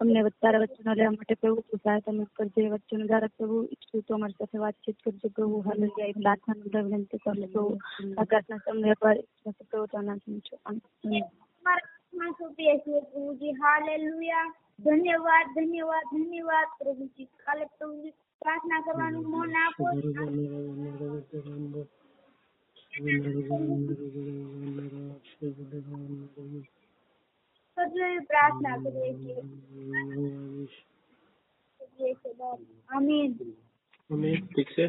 [0.00, 4.38] અમને તારા વચનો લેવા માટે પ્રભુ સહાયતા તમે કરજે વચનો દ્વારા પ્રભુ ઈચ્છું તો અમારી
[4.38, 7.62] સાથે વાતચીત કરજો પ્રભુ હાલેલુયા એક પ્રાર્થના નમ્ર વિનંતી કરું પ્રભુ
[8.16, 9.16] આકાશના સમય પર
[9.62, 10.56] પ્રભુ તાના છો
[12.14, 14.48] માં સોંપીએ છીએ પ્રભુજી હાલેલુયા
[14.80, 19.84] ધન્યવાદ ધન્યવાદ ધન્યવાદ પ્રભુજી કાલે પ્રભુજી પ્રાર્થના કરવાનું મન આપો
[28.22, 29.36] પ્રાર્થના કરીએ છીએ
[34.42, 34.86] ઠીક છે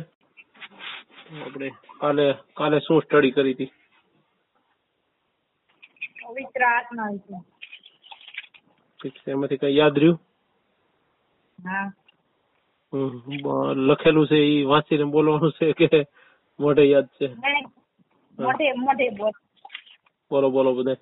[1.36, 3.72] આપણે કાલે કાલે શું સ્ટડી કરી હતી
[6.24, 7.38] પવિત્ર આત્મા વિશે
[9.00, 10.20] ઠીક છે એમાંથી કઈ યાદ રહ્યું
[11.60, 11.88] હા
[13.84, 16.02] લખેલું છે એ વાંચીને બોલવાનું છે કે
[16.60, 17.28] મોઢે યાદ છે
[18.40, 19.32] મોઢે મોઢે બોલ.
[20.32, 20.96] બોલો બોલો બધે.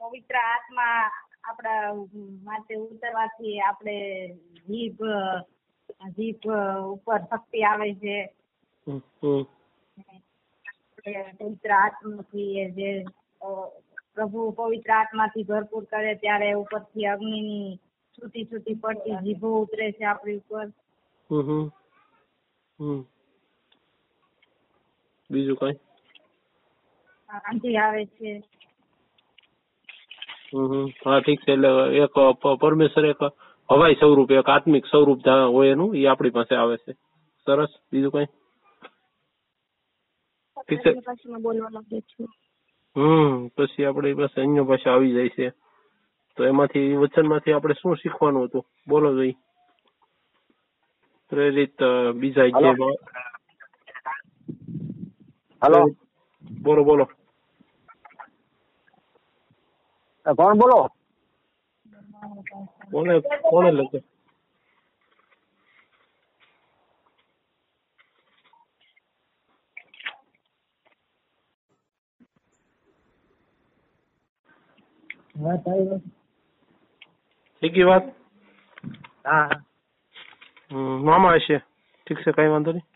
[0.00, 1.10] પવિત્ર આત્મા
[1.44, 1.94] આપણા
[2.42, 3.96] માટે ઉતરવાથી આપણે
[4.68, 5.02] જીભ
[6.08, 6.46] જીભ
[6.92, 8.16] ઉપર શક્તિ આવે છે.
[11.38, 13.04] પવિત્ર આત્માથી જે
[14.14, 17.78] પ્રભુ પવિત્ર આત્માથી ભરપૂર કરે ત્યારે ઉપરથી અગ્નિની
[18.18, 20.66] છૂટી છૂટી પડતી જીભો ઉતરે છે આપણી ઉપર.
[21.30, 21.70] હમ,
[22.78, 23.11] હમ.
[25.32, 25.38] હમ.
[25.38, 25.72] બીજું કઈ?
[27.28, 28.42] આંધી આવે છે.
[30.54, 30.86] હમ, હમ.
[30.86, 31.52] હા ઠીક છે.
[31.52, 32.10] એટલે એક
[32.60, 33.16] પરમેશ્વર એક
[33.70, 36.92] હવાઈ સ્વરૂપ એક આત્મિક સ્વરૂપ જા- હોય એનું એ આપણી પાસે આવે છે.
[37.44, 37.68] સરસ.
[37.92, 38.24] બીજું કઈ?
[40.62, 42.24] ઠીક છે.
[42.96, 45.50] હમ પછી આપણી પાસે અન્ય ભાષા આવી જાય છે.
[46.36, 48.64] તો એમાંથી વચનમાંથી આપણે શું શીખવાનું હતું?
[48.88, 49.34] બોલો જોઈ.
[51.30, 51.82] પ્રેરિત
[52.14, 52.92] બીજા અધ્યાયમાં
[55.62, 55.80] હેલો
[56.62, 57.04] બોલો બોલો
[60.26, 60.78] કોણ બોલો
[62.90, 63.14] કોને
[63.44, 63.98] કોને લખે
[77.62, 78.04] શીખી વાત
[79.24, 79.62] હા
[81.02, 81.56] મામા હશે
[82.06, 82.91] ઠીક છે કઈ વાંધો નહીં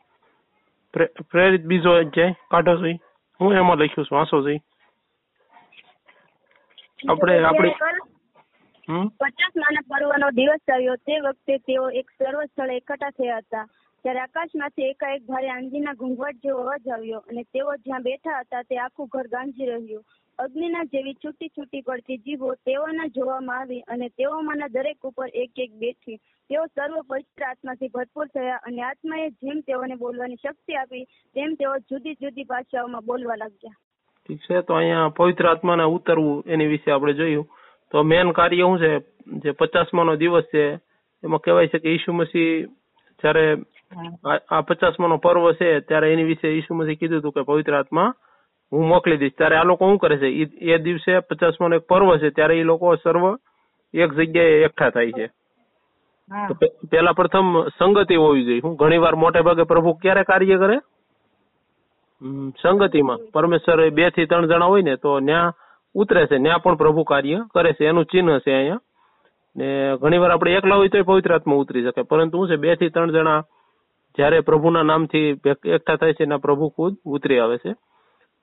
[0.97, 2.99] પ્રેરિત બીજો અધ્યાય કાઢો જોઈ
[3.41, 4.61] હું એમાં લખ્યું છું વાંચો જોઈ
[7.07, 7.73] આપણે આપણે
[9.19, 13.67] પચાસ નાના પર્વનો દિવસ આવ્યો તે વખતે તેઓ એક સર્વ સ્થળે એકઠા થયા હતા.
[14.05, 18.79] ત્યારે આકાશમાંથી એકાએક ભારે આંધીના ઘૂંઘવટ જેવો અવાજ આવ્યો અને તેઓ જ્યાં બેઠા હતા તે
[18.79, 20.05] આખું ઘર ગાંજી રહ્યું.
[20.39, 25.73] અગ્નિના જેવી છૂટી છૂટી પડતી જીભો તેઓના જોવામાં આવી અને તેઓમાંના દરેક ઉપર એક એક
[25.83, 26.21] બેઠી.
[26.49, 31.79] તેઓ સર્વ પવિત્ર આત્માથી ભરપૂર થયા અને આત્માએ જેમ તેઓને બોલવાની શક્તિ આપી તેમ તેઓ
[31.79, 33.75] જુદી જુદી ભાષાઓમાં બોલવા લાગ્યા.
[34.29, 37.49] ઠીક છે તો અહીંયા પવિત્ર આત્માને ઉતરવું એની વિશે આપણે જોયું.
[37.91, 38.99] તો મેન કાર્ય શું છે?
[39.39, 40.75] જે પચાસમાનો દિવસ છે
[41.25, 42.67] એમાં કહેવાય છે કે ઈસુ મસીહ
[43.21, 47.43] જ્યારે આ- પચાસમાનો પચાસમા નો પર્વ છે ત્યારે એની વિશે ઈસુ મસીહ કીધું હતું કે
[47.43, 48.15] પવિત્ર આત્મા
[48.73, 49.33] હું મોકલી દઈશ.
[49.37, 50.27] ત્યારે આ લોકો શું કરે છે?
[50.27, 53.39] ઈ- એ દિવસે પચાસમાનો એક પર્વ છે ત્યારે એ લોકો સર્વ
[53.95, 55.46] એક જગ્યાએ એકઠા થાય છે.
[56.91, 58.61] પેલા પ્રથમ સંગતિ હોવી જોઈએ.
[58.61, 60.79] હું ઘણી વાર મોટે ભાગે પ્રભુ ક્યારે કાર્ય કરે?
[62.63, 63.19] સંગતિમાં.
[63.33, 65.53] પરમેશ્વર બેથી ત્રણ જણા હોય ને તો ન્યા
[65.95, 66.39] ઉતરે છે.
[66.39, 67.87] ન્યા પણ પ્રભુ કાર્ય કરે છે.
[67.87, 68.81] એનું ચિહ્ન છે અહીંયા.
[69.57, 72.03] ને ઘણી વાર આપણે એકલા હોય તો પવિત્ર આત્મા ઉતરી શકે.
[72.03, 73.43] પરંતુ શું છે બેથી ત્રણ જણા
[74.17, 77.75] જ્યારે પ્રભુના નામથી એકઠા થાય છે એના પ્રભુ ખુદ ઉતરી આવે છે.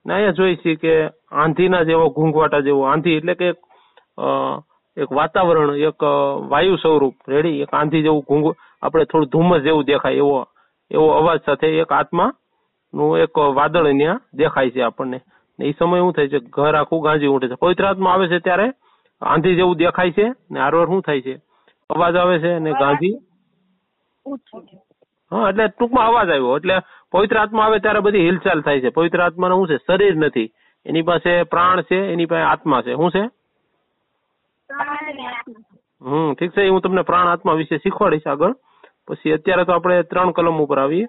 [0.05, 2.83] ને અહીંયા જોઈ છીએ કે આંધીના જેવો ઘૂંઘવાટા જેવો.
[2.83, 3.49] આંધી એટલે કે
[4.17, 4.25] અ,
[4.97, 6.03] એક વાતાવરણ એક
[6.51, 7.61] વાયુ સ્વરૂપ રેડી?
[7.63, 10.45] એક આંધી જેવું ઘૂંઘ આપણે થોડું ધુમ્મસ જેવું દેખાય એવો
[10.91, 12.31] એવો અવાજ સાથે એક આત્મા
[12.93, 15.19] નું એક વાદળ અહીંયા દેખાય છે આપણને.
[15.59, 16.39] એ સમય શું થાય છે?
[16.39, 17.55] ઘર આખું ગાંજી ઉઠે છે.
[17.55, 18.67] પવિત્ર આત્મા આવે છે ત્યારે
[19.21, 21.35] આંધી જેવું દેખાય છે ને હારવાર શું થાય છે?
[21.89, 23.15] અવાજ આવે છે ને ગાંધી?
[25.31, 26.57] હા એટલે ટૂંકમાં અવાજ આવ્યો.
[26.57, 26.75] એટલે
[27.11, 28.89] પવિત્ર આત્મા આવે ત્યારે બધી હિલચાલ થાય છે.
[28.89, 29.83] પવિત્ર આત્માનું શું છે?
[29.87, 30.49] શરીર નથી.
[30.85, 32.93] એની પાસે પ્રાણ છે એની પાસે આત્મા છે.
[32.95, 33.23] શું છે?
[36.01, 38.53] હમ, ઠીક છે હું તમને પ્રાણ આત્મા વિશે શીખવાડીશ આગળ.
[39.07, 41.05] પછી અત્યારે તો આપણે ત્રણ કલમ ઉપર આવીએ.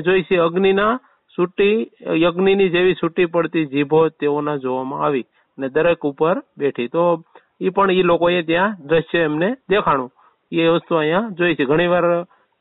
[0.00, 0.98] જોઈ છે, અગ્નિના
[1.38, 1.90] છૂટી
[2.22, 5.24] યજ્ઞની જેવી છૂટી પડતી જીભો તેઓના જોવામાં આવી
[5.58, 6.88] અને દરેક ઉપર બેઠી.
[6.88, 7.24] તો
[7.60, 10.10] એ પણ એ લોકોએ ત્યાં દ્રશ્ય એમને દેખાણું.
[10.52, 11.64] એ વસ્તુ અહીંયા જોઈ છે.
[11.64, 12.04] ઘણીવાર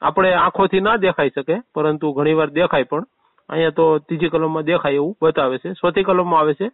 [0.02, 3.04] આપણે આંખોથી ના દેખાઈ શકે, પરંતુ ઘણીવાર દેખાય પણ.
[3.50, 5.74] અહીંયા તો ત્રીજી કલમમાં દેખાય એવું બતાવે છે.
[5.74, 6.70] ચોથી કલમમાં આવે છે.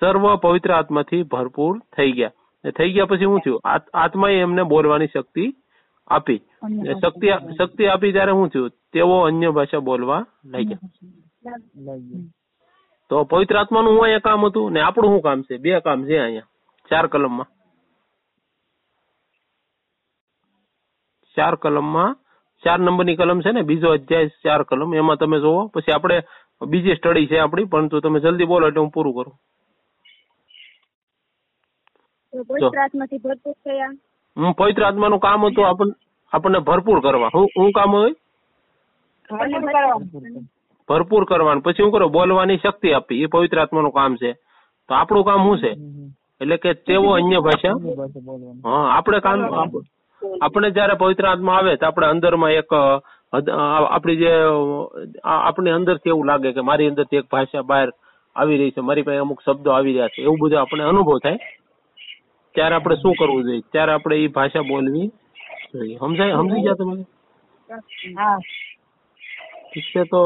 [0.00, 2.30] સર્વ પવિત્ર આત્માથી ભરપૂર થઈ ગયા.
[2.70, 3.60] થઈ ગયા પછી શું થયું?
[3.64, 5.54] આત- આત્માએ એમને બોલવાની શક્તિ
[6.08, 6.38] આપી.
[7.00, 7.26] શક્તિ
[7.58, 8.70] શક્તિ આપી ત્યારે શું થયું?
[8.92, 10.78] તેઓ અન્ય ભાષા બોલવા લાગ્યા.
[13.08, 14.72] તો પવિત્ર આત્માનું હું અહીંયા કામ હતું?
[14.72, 15.56] ને આપણું શું કામ છે?
[15.56, 16.42] બે કામ છે અહીંયા.
[16.90, 17.46] ચાર કલમમાં.
[21.36, 22.16] ચાર કલમમાં.
[22.64, 23.62] ચાર નંબરની કલમ છે ને?
[23.62, 24.94] બીજો અધ્યાય ચાર કલમ.
[24.94, 26.22] એમાં તમે જોવો પછી આપણે
[26.66, 29.38] બીજી સ્ટડી છે આપણી પરંતુ તમે જલ્દી બોલો એટલે હું પૂરું કરું.
[32.42, 33.86] પવિત્ર આત્માથી ભરપૂર થયા.
[34.36, 35.92] હું પવિત્ર આત્માનું કામ હતું આપણને
[36.32, 37.30] આપણને ભરપૂર કરવા.
[37.34, 38.14] હું હું કામ હોય?
[40.88, 41.62] ભરપૂર કરવાનું.
[41.62, 43.22] પછી હું કરો બોલવાની શક્તિ આપી.
[43.22, 44.32] એ પવિત્ર આત્માનું કામ છે.
[44.88, 45.72] તો આપણું કામ શું છે?
[46.40, 47.68] એટલે કે તેઓ અન્ય ભાષા.
[48.64, 49.84] હા આપણે કામ આપ-
[50.42, 52.72] આપણે જયારે પવિત્ર આત્મા આવે તો આપણે અંદરમાં એક
[53.88, 54.32] આપણી જે
[55.24, 57.92] આપણી અંદરથી એવું લાગે કે મારી અંદરથી એક ભાષા બહાર
[58.36, 58.80] આવી રહી છે.
[58.80, 60.22] મારી પાસે અમુક શબ્દો આવી રહ્યા છે.
[60.22, 61.38] એવું બધું આપણે અનુભવ થાય.
[62.56, 63.62] ત્યારે આપણે શું કરવું જોઈએ?
[63.72, 65.08] ત્યારે આપણે એ ભાષા બોલવી
[65.74, 65.96] જોઈએ.
[65.98, 66.96] સમજાય સમજી ગયા તમે
[68.16, 68.38] હા.
[69.70, 70.20] ઠીક છે તો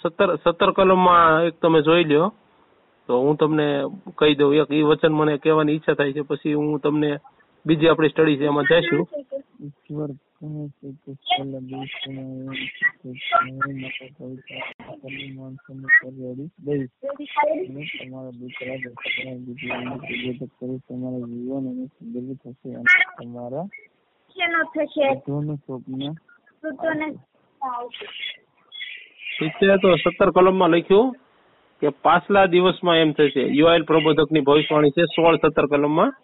[0.00, 2.32] સત્તર સત્તર કલમમાં એક તમે જોઈ લ્યો.
[3.08, 3.66] તો હું તમને
[4.18, 4.54] કહી દઉં.
[4.54, 6.22] એક એ વચન મને કહેવાની ઈચ્છા થાય છે.
[6.22, 7.10] પછી હું તમને
[7.66, 9.08] બીજી આપણી સ્ટડી છે એમાં જઈશું.
[9.86, 10.14] તમારા
[18.30, 18.76] દીકરા
[20.88, 22.84] તમારા જીવન અને સુંદર થશે અને
[29.48, 31.16] છે તો સત્તર કલમમાં લખ્યું
[31.80, 33.40] કે પાછલા દિવસમાં એમ થશે.
[33.40, 36.14] યુએલ પ્રબોધકની ભવિષ્યવાણી છે સોળ સત્તર કલમમાં.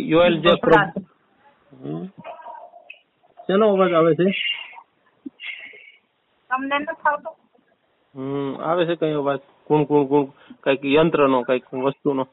[0.00, 1.02] યુએલ જે પ્રબ-
[3.52, 4.30] અવાજ આવે છે.
[6.50, 7.32] તમને નથી આવતું
[8.16, 9.38] હમ આવે છે કઈ અવાજ.
[9.64, 10.24] કુણ કુણ કુણ
[10.60, 12.24] કંઈક યંત્રનો કંઈક વસ્તુનો.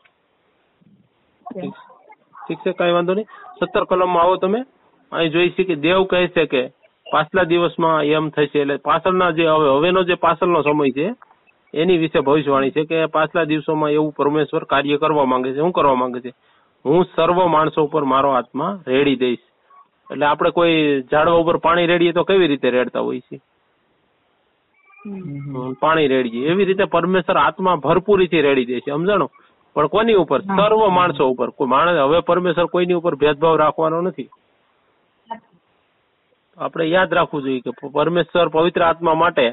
[2.47, 3.25] ઠીક છે કઈ વાંધો નહીં.
[3.59, 4.63] સત્તર કલમમાં આવો તમે.
[5.11, 6.67] અહીં જોઈ છે કે દેવ કહે છે કે
[7.11, 11.15] પાછલા દિવસમાં એમ થશે એટલે પાછળના જે હવે હવેનો જે પાછળનો સમય છે
[11.73, 15.57] એની વિશે ભવિષ્યવાણી છે કે પાછલા દિવસોમાં એવું પરમેશ્વર કાર્ય કરવા માંગે છે.
[15.57, 16.33] શું કરવા માંગે છે?
[16.85, 19.43] હું સર્વ માણસો ઉપર મારો આત્મા રેડી દઈશ.
[20.11, 23.37] એટલે આપણે કોઈ ઝાડવા ઉપર પાણી રેડીએ તો કેવી રીતે રેડતા હોય છે?
[25.79, 26.49] પાણી રેડીએ.
[26.51, 28.91] એવી રીતે પરમેશ્વર આત્મા ભરપૂરીથી રેડી દે છે.
[28.91, 29.27] સમજણો
[29.75, 30.41] પણ કોની ઉપર?
[30.41, 31.49] સર્વ માણસો ઉપર.
[31.49, 34.29] કોઈ માણસ હવે પરમેશ્વર કોઈની ઉપર ભેદભાવ રાખવાનો નથી.
[36.57, 39.45] આપણે યાદ રાખવું જોઈએ કે પરમેશ્વર પવિત્ર આત્મા માટે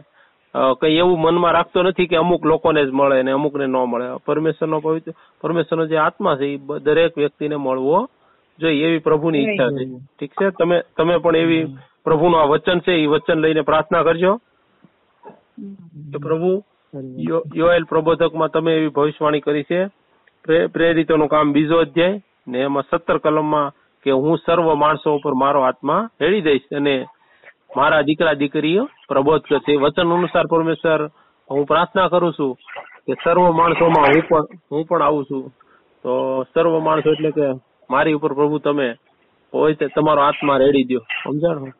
[0.55, 4.05] કઈ એવું મનમાં રાખતો નથી કે અમુક લોકોને જ મળે ને અમુકને ન મળે.
[4.27, 8.09] પરમેશ્વરનો પવિત્ર પરમેશ્વરનો જે આત્મા છે એ દરેક વ્યક્તિને મળવો
[8.59, 9.85] જોઈએ એવી પ્રભુની ઈચ્છા છે.
[10.19, 10.51] ઠીક છે?
[10.51, 11.65] તમે તમે પણ એવી
[12.05, 14.37] પ્રભુનું આ વચન છે એ વચન લઈને પ્રાર્થના કરજો.
[16.13, 16.63] કે પ્રભુ
[17.19, 19.87] યો- યોએલ પ્રબોધકમાં તમે એવી ભવિષ્યવાણી કરી છે.
[20.45, 23.73] પ્રે- પ્રેરિતોનું કામ બીજો અધ્યાય ને એમાં સત્તર કલમમાં
[24.05, 26.75] કે હું સર્વ માણસો ઉપર મારો આત્મા હેળી દઈશ.
[26.77, 27.07] અને
[27.71, 31.03] મારા દીકરા દીકરીઓ પ્રબોધ કરશે વચન અનુસાર પરમેશ્વર
[31.51, 32.53] હું પ્રાર્થના કરું છું
[33.07, 35.45] કે સર્વ માણસોમાં હું પણ હું પણ આવું છું.
[36.05, 36.11] તો
[36.55, 37.47] સર્વ માણસો એટલે કે
[37.91, 38.89] મારી ઉપર પ્રભુ તમે
[39.53, 41.73] હોય તે તમારો આત્મા રેડી દો સમજાણો?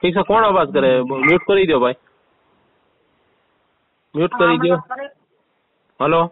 [0.00, 0.90] ઠીક છે કોણ અવાજ કરે?
[1.02, 1.98] મ્યુટ કરી દો ભાઈ.
[4.14, 4.76] મ્યુટ કરી દો
[6.00, 6.22] હલો?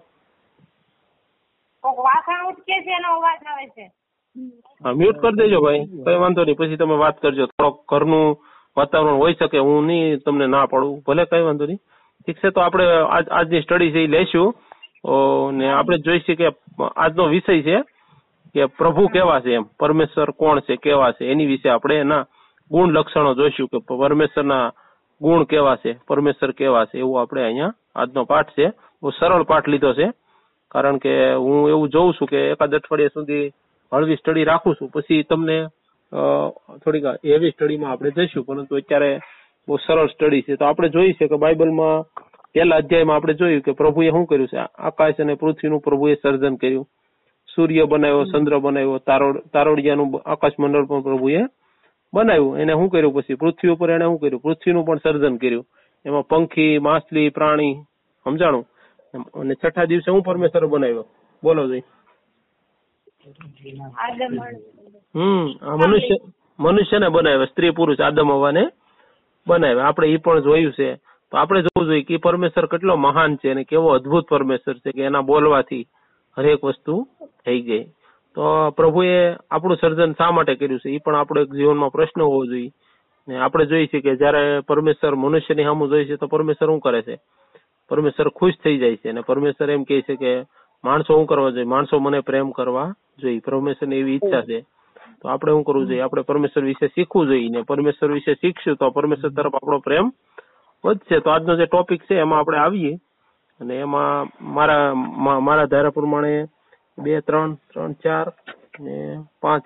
[4.82, 5.86] હા મ્યુટ કરી દેજો ભાઈ.
[6.04, 6.56] કઈ વાંધો નહીં.
[6.56, 7.46] પછી તમે વાત કરજો.
[7.46, 8.36] થોડોક ઘરનું
[8.78, 10.96] વાતાવરણ હોઈ શકે, હું નહીં તમને ના પાડું.
[11.06, 11.80] ભલે કઈ વાંધો નહીં.
[12.22, 12.86] ઠીક છે, તો આપણે
[13.16, 14.48] આજ, આજની સ્ટડી છે એ લેશું
[15.58, 16.48] ને આપણે જોઈશું કે
[16.96, 17.76] આજનો વિષય છે
[18.54, 22.24] કે પ્રભુ કેવા છે એમ, પરમેશ્વર કોણ છે, કેવા છે, એની વિશે આપણે એના
[22.70, 24.66] ગુણ લક્ષણો જોઈશું કે પરમેશ્વરના
[25.20, 28.66] ગુણ કેવા છે, પરમેશ્વર કેવા છે, એવું આપણે અહીંયા આજનો પાઠ છે.
[29.02, 30.08] બહુ સરળ પાઠ લીધો છે.
[30.72, 33.44] કારણ કે હું એવું જોઉં છું કે એકાદ અઠવાડિયા સુધી
[33.92, 34.88] હળવી સ્ટડી રાખું છું.
[34.94, 35.56] પછી તમને
[36.84, 39.20] થોડીક હેવી સ્ટડીમાં આપણે જઈશું, પરંતુ અત્યારે
[39.68, 40.56] બહુ સરળ સ્ટડી છે.
[40.56, 42.02] તો આપણે જોઈ કે બાઇબલમાં
[42.54, 44.56] પહેલા અધ્યાયમાં આપણે જોયું કે પ્રભુએ શું કર્યું છે?
[44.56, 46.88] આકાશ અને પૃથ્વીનું પ્રભુએ સર્જન કર્યું.
[47.54, 51.38] સૂર્ય બનાવ્યો, ચંદ્ર બનાવ્યો તારોડ તારોડિયાનું આકાશ મંડળ પણ પ્રભુએ
[52.14, 52.58] બનાવ્યું.
[52.58, 53.34] એને શું કર્યું પછી?
[53.34, 54.40] પૃથ્વી ઉપર એને શું કર્યું?
[54.40, 55.66] પૃથ્વીનું પણ સર્જન કર્યું.
[56.06, 57.74] એમાં પંખી, માછલી, પ્રાણી,
[58.24, 58.66] સમજાણું?
[59.34, 61.06] અને છઠ્ઠા દિવસે હું પરમેશ્વર બનાવ્યો?
[61.42, 61.80] બોલો જઈ.
[65.16, 66.16] હમ મનુષ્ય
[66.58, 68.68] મનુષ્યને બનાવે સ્ત્રી પુરુષ આદમ હવાને
[69.46, 69.80] બનાવે.
[69.80, 70.94] આપણે એ પણ જોયું છે.
[71.32, 75.02] તો આપણે જોવું જોઈએ કે પરમેશ્વર કેટલો મહાન છે અને કેવો અદ્ભુત પરમેશ્વર છે કે
[75.02, 75.86] એના બોલવાથી
[76.38, 77.08] હરેક વસ્તુ
[77.46, 77.84] થઈ ગઈ.
[78.34, 80.90] તો પ્રભુએ આપણું સર્જન શા માટે કર્યું છે?
[80.90, 82.70] એ પણ આપણો એક જીવનમાં પ્રશ્ન હોવો જોઈએ.
[83.28, 87.02] ને આપણે જોઈએ છીએ કે જયારે પરમેશ્વર મનુષ્યની સામું જોઈએ છે તો પરમેશ્વર શું કરે
[87.02, 87.16] છે?
[87.88, 90.42] પરમેશ્વર ખુશ થઈ જાય છે અને પરમેશ્વર એમ કહે છે કે
[90.84, 91.64] માણસો શું કરવા જોઈએ?
[91.64, 93.40] માણસો મને પ્રેમ કરવા જોઈએ.
[93.40, 94.60] પરમેશ્વરની એવી ઈચ્છા છે.
[95.22, 96.00] તો આપણે શું કરવું જોઈએ?
[96.00, 100.12] આપણે પરમેશ્વર વિશે શીખવું જોઈએ ને પરમેશ્વર વિશે શીખશું તો પરમેશ્વર તરફ આપણો પ્રેમ
[100.84, 101.20] વધશે.
[101.20, 102.94] તો આજનો જે ટોપિક છે, એમાં આપણે આવીએ.
[103.60, 104.94] અને એમાં મારા
[105.40, 106.46] મારા ધારા પ્રમાણે
[106.98, 108.32] બે, ત્રણ ત્રણ, ચાર
[108.80, 109.64] ને પાંચ.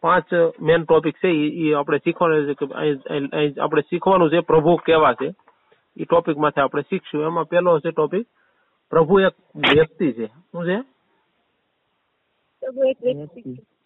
[0.00, 0.24] પાંચ
[0.60, 1.28] મેન ટોપિક છે.
[1.28, 4.40] એ આપણે શીખવાનું છે કે આપણે શીખવાનું છે.
[4.40, 5.34] પ્રભુ કેવા છે?
[5.96, 7.22] એ ટોપિકમાંથી આપણે શીખશું.
[7.22, 8.26] એમાં પહેલો છે ટોપિક
[8.94, 9.34] પ્રભુ એક
[9.74, 10.26] વ્યક્તિ છે.
[10.26, 10.78] શું છે.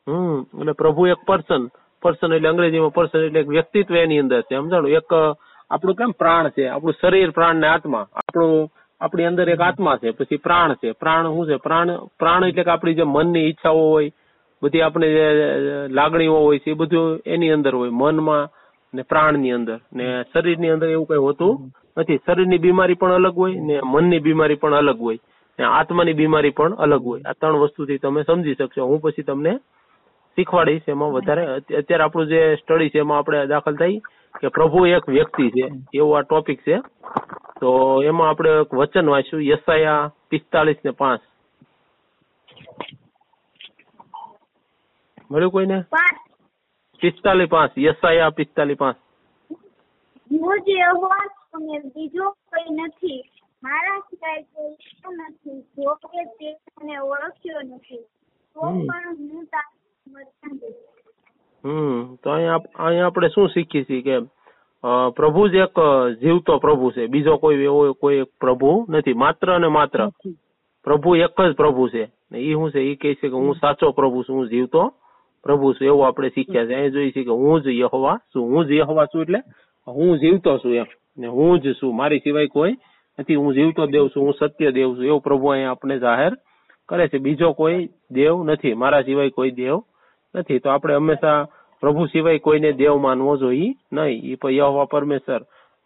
[0.06, 1.62] હમ એટલે પ્રભુ એક પર્સન
[2.02, 4.54] પર્સન એટલે અંગ્રેજીમાં પર્સન એટલે એક વ્યક્તિત્વ એની અંદર છે.
[4.56, 4.90] સમજાણું?
[4.90, 5.12] એક
[5.70, 6.66] આપણું કેમ પ્રાણ છે?
[6.66, 8.06] આપણું શરીર પ્રાણ ને આત્મા.
[8.14, 8.68] આપણું
[9.00, 10.92] આપણી અંદર એક આત્મા છે પછી પ્રાણ છે.
[10.92, 11.56] પ્રાણ શું છે?
[11.56, 11.88] પ્રાણ
[12.18, 14.10] પ્રાણ એટલે કે આપણી જે મનની ઈચ્છાઓ હોય
[14.62, 15.26] બધી આપણે જે
[15.88, 17.90] લાગણીઓ હોય છે એ બધું એની અંદર હોય.
[17.92, 18.44] મનમાં
[18.94, 19.80] ને પ્રાણની અંદર.
[19.92, 22.16] ને શરીરની અંદર એવું કઈ હોતું નથી.
[22.26, 25.18] શરીરની બીમારી પણ અલગ હોય ને મનની બીમારી પણ અલગ હોય.
[25.58, 27.22] ને આત્માની બીમારી પણ અલગ હોય.
[27.22, 28.86] આ ત્રણ વસ્તુથી તમે સમજી શકશો.
[28.86, 29.56] હું પછી તમને
[30.36, 31.46] શીખવાડીશ એમાં વધારે.
[31.76, 33.98] અત્યારે આપણું જે સ્ટડી છે એમાં આપણે દાખલ થઈ
[34.40, 35.68] કે પ્રભુ એક વ્યક્તિ છે.
[35.94, 36.78] એવું આ ટોપિક છે.
[37.60, 39.42] તો એમાં આપણે એક વચન વાંચ્યું.
[39.42, 41.20] યસાયા પિસ્તાલીસ ને પાંચ.
[45.30, 45.80] મળ્યું કોઈને?
[45.80, 46.27] પાંચ.
[47.00, 48.96] પિસ્તાલીસ પાંચ યસાયા પિસ્તાલીસ પાંચ.
[50.30, 51.26] હું જ યહોવા
[51.56, 53.20] અને બીજો કોઈ નથી
[53.62, 54.74] મારા સિવાય કોઈ
[55.28, 56.48] નથી જો કે તે
[56.80, 58.04] મને ઓળખ્યો નથી
[58.56, 58.60] તો.
[58.88, 59.46] પણ હું
[61.64, 64.16] હમ તો અહીંયા અહીંયા આપણે શું શીખીએ છીએ કે
[65.16, 65.76] પ્રભુ જ એક
[66.20, 67.06] જીવતો પ્રભુ છે.
[67.06, 69.20] બીજો કોઈ એવો કોઈ પ્રભુ નથી.
[69.24, 70.00] માત્ર અને માત્ર
[70.86, 72.04] પ્રભુ એક જ પ્રભુ છે.
[72.32, 72.80] એ ઈ શું છે?
[72.80, 74.82] ઈ કહે છે કે હું સાચો પ્રભુ છું હું જીવતો
[75.42, 76.74] પ્રભુ શું એવું આપણે શીખ્યા છે?
[76.74, 79.38] એ જોઈએ છે કે હું જ યહોવા છું, હું જ યહોવા છું એટલે
[79.88, 80.84] હું જીવતો છું એમ.
[81.18, 82.72] ને હું જ છું, મારી સિવાય કોઈ
[83.20, 83.34] નથી.
[83.34, 85.04] હું જીવતો દેવ છું, હું સત્ય દેવ છું.
[85.04, 86.32] એવું પ્રભુ અહીંયા આપણે જાહેર
[86.88, 87.18] કરે છે.
[87.18, 89.80] બીજો કોઈ દેવ નથી, મારા સિવાય કોઈ દેવ
[90.34, 90.58] નથી.
[90.58, 91.46] તો આપણે હંમેશા
[91.80, 94.36] પ્રભુ સિવાય કોઈને દેવ માનવો જોઈએ નહીં.
[94.44, 95.40] એ યહોવા પરમેશ્વર,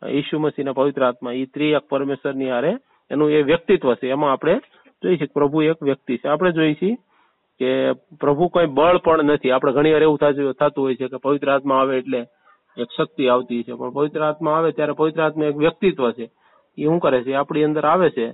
[0.09, 2.77] ઈસુ મસીહના પવિત્ર આત્મા, ઈ ત્રિએક પરમેશ્વરની હારે
[3.11, 4.09] એનું એ વ્યક્તિત્વ છે.
[4.09, 4.55] એમાં આપણે
[5.03, 6.29] જોઈએ છીએ પ્રભુ એક વ્યક્તિ છે.
[6.29, 6.97] આપણે જોઈએ છીએ
[7.61, 9.51] કે પ્રભુ કોઈ બળ પણ નથી.
[9.51, 12.21] આપણે ઘણી વાર એવું થતું હોય છે કે પવિત્ર આત્મા આવે એટલે
[12.77, 13.73] એક શક્તિ આવતી છે.
[13.73, 16.31] પણ પવિત્ર આત્મા આવે ત્યારે પવિત્ર આત્મા એક વ્યક્તિત્વ છે.
[16.79, 17.35] એ શું કરે છે?
[17.35, 18.33] આપણી અંદર આવે છે.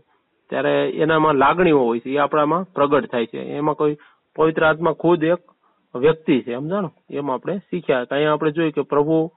[0.50, 2.10] ત્યારે એનામાં લાગણીઓ હોય છે.
[2.10, 3.38] એ આપણામાં પ્રગટ થાય છે.
[3.38, 3.96] એમાં કોઈ
[4.36, 5.42] પવિત્ર આત્મા ખુદ એક
[5.94, 6.54] વ્યક્તિ છે.
[6.54, 6.92] સમજાણો?
[7.10, 8.06] એમાં આપણે શીખ્યા.
[8.10, 9.30] અહીંયા આપણે જોઈએ કે પ્રભુ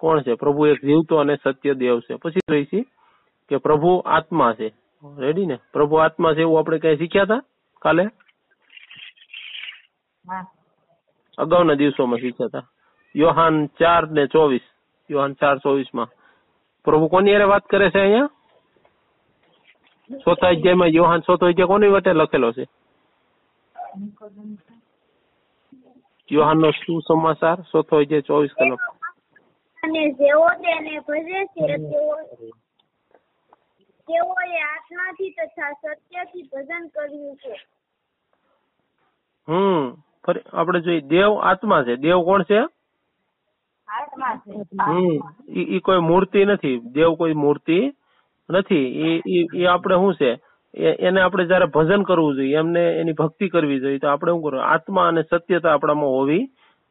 [0.00, 0.34] કોણ છે?
[0.34, 2.14] પ્રભુ એક જીવતો અને સત્ય દેવ છે.
[2.14, 2.84] પછી જોઈ છીએ
[3.48, 4.72] કે પ્રભુ આત્મા છે.
[5.18, 5.58] રેડી ને?
[5.72, 7.42] પ્રભુ આત્મા છે એવું આપણે કઈ શીખ્યા હતા
[7.82, 8.06] કાલે?
[11.38, 12.66] અગાઉના દિવસોમાં શીખ્યા હતા?
[13.14, 14.66] યોહાન ચાર ને ચોવીસ.
[15.10, 16.08] યોહાન ચાર ચોવીસમાં
[16.84, 18.30] પ્રભુ કોની હારે વાત કરે છે અહીંયા?
[20.24, 22.64] ચોથા અધ્યાયમાં યોહાન ચોથો અધ્યાય કોની વટે લખેલો છે?
[26.32, 28.96] યોહાન નો સુસમાચાર ચોથો અધ્યાય ચોવીસ કલાક
[29.82, 31.78] અને જેઓ તેને ભજે છે
[34.08, 37.54] તેઓએ આત્માથી તથા સત્યથી ભજન કર્યું છે.
[39.48, 40.02] હમ.
[40.52, 41.96] આપણે જોઈએ દેવ આત્મા છે.
[41.96, 42.60] દેવ કોણ છે?
[44.82, 45.12] હમ.
[45.52, 46.78] ઈ ઈ કોઈ મૂર્તિ નથી.
[46.78, 47.92] દેવ કોઈ મૂર્તિ
[48.50, 48.84] નથી.
[48.84, 50.38] ઈ ઈ ઈ આપણે શું છે?
[50.74, 54.64] એને આપણે જયારે ભજન કરવું જોઈએ એમને એની ભક્તિ કરવી જોઈએ તો આપણે શું કરવું?
[54.64, 56.48] આત્મા અને સત્યતા આપણામાં હોવી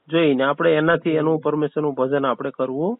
[0.08, 3.00] જોઈએ ને આપણે એનાથી એનું પરમેશ્વરનું ભજન આપણે કરવું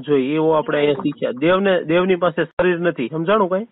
[0.00, 0.34] જોઈએ.
[0.34, 1.30] એવો આપણે અહીંયા શીખ્યા.
[1.30, 3.08] દેવને દેવની પાસે શરીર નથી.
[3.08, 3.66] સમજાણું કઈ?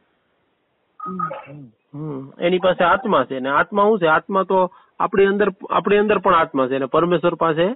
[1.95, 2.33] હમ.
[2.41, 4.07] એની પાસે આત્મા છે ને આત્મા શું છે?
[4.07, 7.75] આત્મા તો આપણી અંદર આપણી અંદર પણ આત્મા છે અને પરમેશ્વર પાસે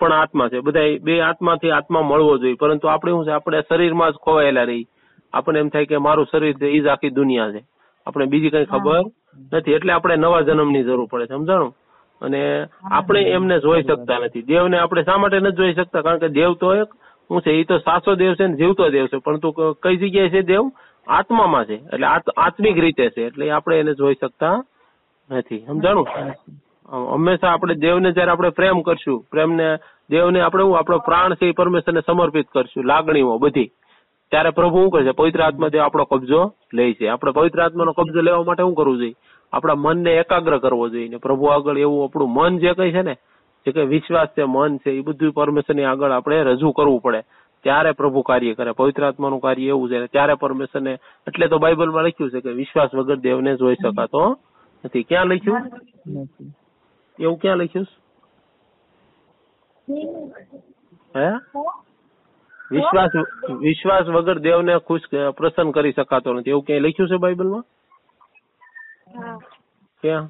[0.00, 0.60] પણ આત્મા છે.
[0.60, 2.54] બધા બે આત્માથી આત્મા મળવો જોઈએ.
[2.54, 3.30] પરંતુ આપણે શું છે?
[3.30, 4.86] આપણે શરીરમાં જ ખોવાયેલા રહી
[5.32, 7.64] આપણને એમ થાય કે મારું શરીર છે ઈ જ આખી દુનિયા છે.
[8.06, 9.00] આપણે બીજી કઈ ખબર
[9.54, 9.72] નથી.
[9.72, 11.76] એટલે આપણે નવા જન્મની જરૂર પડે સમજાણું?
[12.22, 14.42] અને આપણે એમને જોઈ શકતા નથી.
[14.42, 16.00] દેવને આપણે શા માટે નથી જોઈ શકતા?
[16.00, 16.88] કારણ કે દેવ તો એક
[17.28, 17.50] શું છે?
[17.50, 19.18] એ તો સાચો દેવ છે ને જીવતો દેવ છે.
[19.18, 19.50] પરંતુ
[19.82, 20.70] કઈ જગ્યાએ છે દેવ?
[21.06, 21.74] આત્મામાં છે.
[21.74, 23.22] એટલે આત- આત્મિક રીતે છે.
[23.22, 24.64] એટલે આપણે એને જોઈ શકતા
[25.30, 25.64] નથી.
[25.66, 26.06] સમજાણું
[26.88, 29.76] હંમેશા આપણે દેવને જયારે આપણે પ્રેમ કરશું, પ્રેમને,
[30.10, 33.70] દેવને આપણે હું, આપણો પ્રાણ છે એ પરમેશ્વરને સમર્પિત કરશું, લાગણીઓ બધી.
[34.30, 35.10] ત્યારે પ્રભુ શું કરશે?
[35.10, 37.08] પવિત્ર આત્મા તે આપણો કબજો લે છે.
[37.08, 39.14] આપણે પવિત્ર આત્માનો કબજો લેવા માટે શું કરવું જોઈએ?
[39.52, 41.08] આપણા મનને એકાગ્ર કરવો જોઈએ.
[41.08, 43.14] ને પ્રભુ આગળ એવું આપણું મન જે કઈ છે ને,
[43.66, 47.22] જે કઈ વિશ્વાસ છે, મન છે, એ બધું પરમેશ્વરની આગળ આપણે રજૂ કરવું પડે.
[47.62, 48.72] ત્યારે પ્રભુ કાર્ય કરે.
[48.72, 50.06] પવિત્ર આત્માનું કાર્ય એવું છે.
[50.06, 50.92] ત્યારે પરમેશ્વરને,
[51.26, 54.38] એટલે તો બાઇબલમાં લખ્યું છે કે વિશ્વાસ વગર દેવને જોઈ શકાતો
[54.84, 55.02] નથી.
[55.02, 55.62] ક્યાં લખ્યું?
[57.18, 57.86] એવું ક્યાં લખ્યું?
[61.16, 61.28] હે?
[62.72, 63.12] વિશ્વાસ
[63.60, 65.06] વિશ્વાસ વગર દેવને ખુશ
[65.36, 66.50] પ્રસન્ન કરી શકાતો નથી.
[66.50, 67.64] એવું ક્યાંય લખ્યું છે બાઇબલમાં?
[70.02, 70.24] ક્યાં?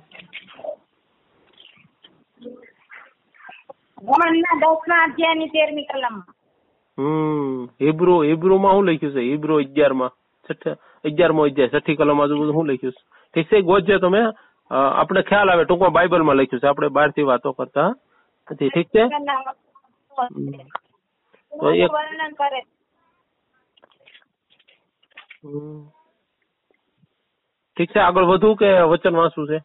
[7.83, 9.21] હિબ્રુ હિબ્રુ માં શું લખ્યું છે?
[9.31, 10.13] હિબ્રુ અગિયારમાં
[11.05, 11.71] અગિયારમો અધ્યાય.
[11.73, 13.03] છઠ્ઠી કલમ આજુબાજુ શું લખ્યું છે?
[13.35, 14.23] ઠીક છે ગોતજો તમે
[14.71, 17.91] આપણે ખ્યાલ આવે ટૂંકમાં બાઇબલમાં લખ્યું છે આપણે બહારથી વાતો કરતા
[18.53, 19.05] નથી ઠીક છે?
[21.53, 21.91] તો એક.
[27.77, 29.59] ઠીક છે આગળ વધુ કે વચન વાંચવું છે?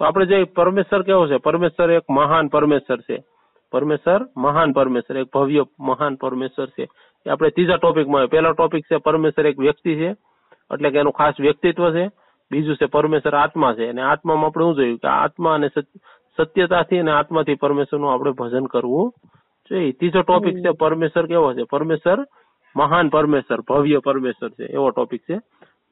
[0.00, 1.36] તો આપણે જે પરમેશ્વર કેવો છે?
[1.36, 3.18] પરમેશ્વર એક મહાન પરમેશ્વર છે.
[3.72, 6.86] પરમેશ્વર મહાન પરમેશ્વર એક ભવ્ય મહાન પરમેશ્વર છે.
[7.28, 10.10] આપણે ત્રીજા ટોપિકમાં પહેલો ટોપિક છે પરમેશ્વર એક વ્યક્તિ છે
[10.72, 12.10] એટલે કે એનું ખાસ વ્યક્તિત્વ છે.
[12.50, 13.88] બીજું છે પરમેશ્વર આત્મા છે.
[13.88, 14.98] અને આત્મામાં આપણે શું જોયું?
[14.98, 15.68] કે આત્મા અને
[16.36, 19.14] સત્યતાથી અને આત્માથી પરમેશ્વરનું આપણે ભજન કરવું
[19.70, 19.92] જોઈએ.
[19.92, 21.62] ત્રીજો ટોપિક છે પરમેશ્વર કેવો છે?
[21.62, 22.26] પરમેશ્વર
[22.76, 24.64] મહાન પરમેશ્વર ભવ્ય પરમેશ્વર છે.
[24.64, 25.40] એવો ટોપિક છે.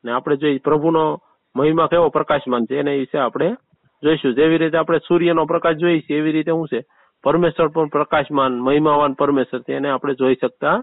[0.04, 1.18] ને આપણે જોઈએ પ્રભુનો
[1.56, 3.54] મહિમા કેવો પ્રકાશમાન છે એના વિશે આપણે
[4.02, 4.34] જોઈશું.
[4.34, 6.82] જેવી રીતે આપણે સૂર્યનો પ્રકાશ જોઈએ છીએ એવી રીતે શું છે?
[7.24, 10.82] પરમેશ્વર પણ પ્રકાશમાન મહિમાવાન પરમેશ્વર છે એને આપણે જોઈ શકતા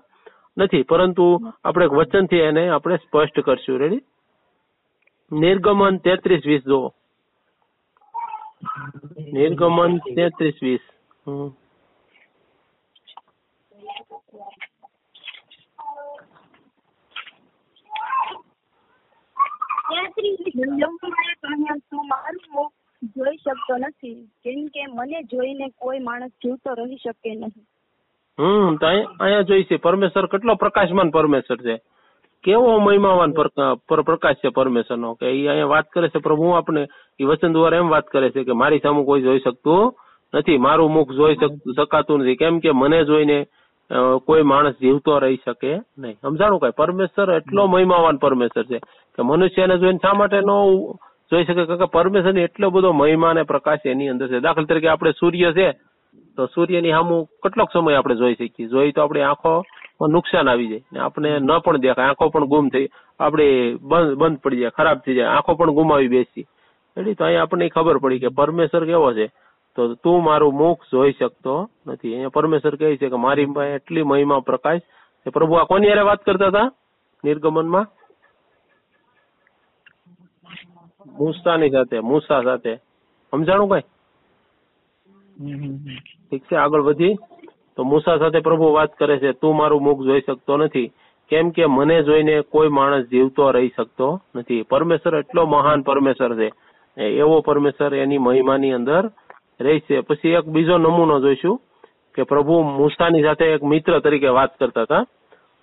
[0.58, 0.84] નથી.
[0.84, 1.26] પરંતુ
[1.64, 3.80] આપણે વચનથી એને આપણે સ્પષ્ટ કરશું.
[3.80, 4.04] રેડી
[5.32, 6.90] નિર્ગમન તેત્રીસ વીસ જુઓ.
[9.34, 10.84] નિર્ગમન તેત્રીસ વીસ.
[23.16, 27.73] જોઈ શકતો નથી કેમ કે મને જોઈને કોઈ માણસ જીવતો રહી શકે નહીં
[28.40, 31.82] હમ, તો અહીંયા જોઈ છે, પરમેશ્વર કેટલો પ્રકાશમાન પરમેશ્વર છે.
[32.44, 33.32] કેવો મહિમાવાન
[34.02, 36.88] પ્રકાશ છે પરમેશ્વરનો, કે અહીંયા વાત કરે છે, પ્રભુ આપણે
[37.20, 39.96] એ વચન દ્વારા એમ વાત કરે છે કે, મારી સામે કોઈ જોઈ શકતું
[40.34, 42.36] નથી, મારું મુખ જોઈ શક- શકાતું નથી.
[42.36, 43.46] કેમ કે મને જોઈને
[44.26, 46.16] કોઈ માણસ જીવતો રહી શકે નહીં.
[46.22, 46.70] સમજાણું કઈ?
[46.78, 48.78] પરમેશ્વર એટલો મહિમાવાન પરમેશ્વર છે
[49.16, 50.74] કે મનુષ્યને જોઈને શા માટે નો
[51.32, 51.66] જોઈ શકે?
[51.66, 54.40] કે પરમેશ્વર એટલો બધો મહિમા અને પ્રકાશ એની અંદર છે.
[54.40, 55.93] દાખલા તરીકે આપણે સૂર્ય છે
[56.38, 58.68] તો સૂર્યની સામું કેટલોક સમય આપણે જોઈ શકીએ.
[58.68, 59.54] જોઈ તો આપણી આંખો
[60.16, 62.10] નુકસાન આવી જાય આપણે ન પણ દેખાય.
[62.10, 62.88] આંખો પણ ગુમ થઈ
[63.20, 63.48] આપણે
[63.92, 65.30] બંધ બંધ પડી જાય, ખરાબ થઈ જાય.
[65.36, 66.46] આંખો પણ ગુમાવી બેસી.
[66.98, 69.28] એટલે તો અહીંયા આપણને ખબર પડી કે પરમેશ્વર કેવો છે.
[69.76, 71.56] તો તું મારું મુખ જોઈ શકતો
[71.88, 72.14] નથી.
[72.14, 74.84] અહીંયા પરમેશ્વર કહે છે કે મારી એટલી મહિમા પ્રકાશ
[75.26, 76.70] કે પ્રભુ આ કોની યારે વાત કરતા હતા?
[77.24, 77.88] નિર્ગમનમાં?
[81.18, 82.74] મૂસાની સાથે, મૂસા સાથે.
[83.34, 83.86] સમજાણું કઈ.
[86.30, 87.16] ઠીક છે, આગળ વધી.
[87.76, 90.92] તો મૂસા સાથે પ્રભુ વાત કરે છે, તું મારું મુખ જોઈ શકતો નથી.
[91.30, 94.62] કેમ કે મને જોઈને કોઈ માણસ જીવતો રહી શકતો નથી.
[94.62, 96.52] પરમેશ્વર એટલો મહાન પરમેશ્વર છે.
[97.02, 99.10] એવો પરમેશ્વર એની મહિમાની અંદર
[99.62, 101.62] રહે પછી એક બીજો નમૂનો જોઈશું
[102.16, 105.06] કે પ્રભુ મૂસાની સાથે એક મિત્ર તરીકે વાત કરતા હતા.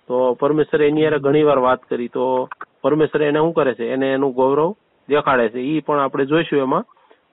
[0.07, 2.07] તો પરમેશ્વરે એની યારે ઘણી વાર વાત કરી.
[2.07, 2.49] તો
[2.81, 3.91] પરમેશ્વર એને શું કરે છે?
[3.93, 4.75] એને એનું ગૌરવ
[5.09, 5.59] દેખાડે છે.
[5.59, 6.83] ઈ પણ આપણે જોઈશું એમાં.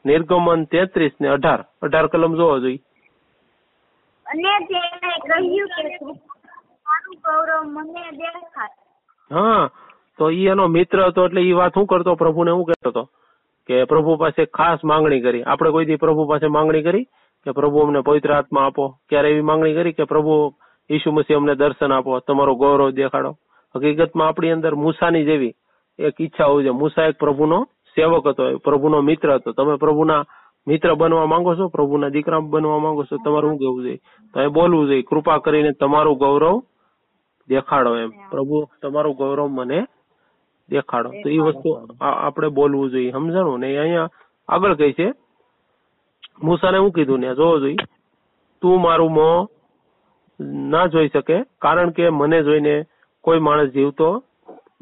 [0.09, 1.61] નિર્ગમન તેત્રીસ ને અઢાર.
[1.83, 2.81] અઢાર કલમ જોવો જોઈએ.
[4.27, 5.99] અને તેણે કહ્યું કે
[6.87, 8.75] મારું ગૌરવ મને દેખાય.
[9.31, 9.63] હા
[10.19, 12.15] તો ઈ એનો મિત્ર હતો એટલે ઈ વાત શું કરતો?
[12.15, 13.05] પ્રભુને હું કહેતો હતો?
[13.69, 15.45] કે પ્રભુ પાસે ખાસ માંગણી કરી.
[15.45, 17.07] આપણે કોઈ દી પ્રભુ પાસે માંગણી કરી?
[17.47, 18.85] કે પ્રભુ અમને પવિત્ર આત્મા આપો.
[19.09, 20.35] ક્યારે એવી માંગણી કરી કે પ્રભુ
[20.91, 23.33] ઈસુ મસીહ અમને દર્શન આપો તમારો ગૌરવ દેખાડો?
[23.75, 25.55] હકીકતમાં આપણી અંદર મૂસાની જેવી
[25.99, 27.59] એક ઈચ્છા હોય છે મૂસા એક પ્રભુનો
[27.99, 29.53] સેવક હતો પ્રભુનો મિત્ર હતો.
[29.53, 30.23] તમે પ્રભુના
[30.67, 31.69] મિત્ર બનવા માંગો છો?
[31.69, 33.19] પ્રભુના દીકરા બનવા માંગો છો?
[33.19, 34.01] તમારું શું કેવું જોઈએ
[34.35, 36.63] તમે બોલવું જોઈએ કૃપા કરીને તમારું ગૌરવ
[37.49, 38.11] દેખાડો એમ.
[38.31, 39.81] પ્રભુ તમારું ગૌરવ મને
[40.69, 41.11] દેખાડો.
[41.23, 41.69] તો એ વસ્તુ
[42.01, 43.13] આપણે બોલવું જોઈએ.
[43.13, 43.61] સમજાણું?
[43.61, 44.09] ને અહીંયા
[44.49, 45.07] આગળ કઈ છે
[46.43, 47.87] મૂસાને શું કીધું ને જોવો જોઈએ
[48.63, 49.47] તું મારું મોં
[50.71, 52.75] ના જોઈ શકે કારણ કે મને જોઈને
[53.25, 54.09] કોઈ માણસ જીવતો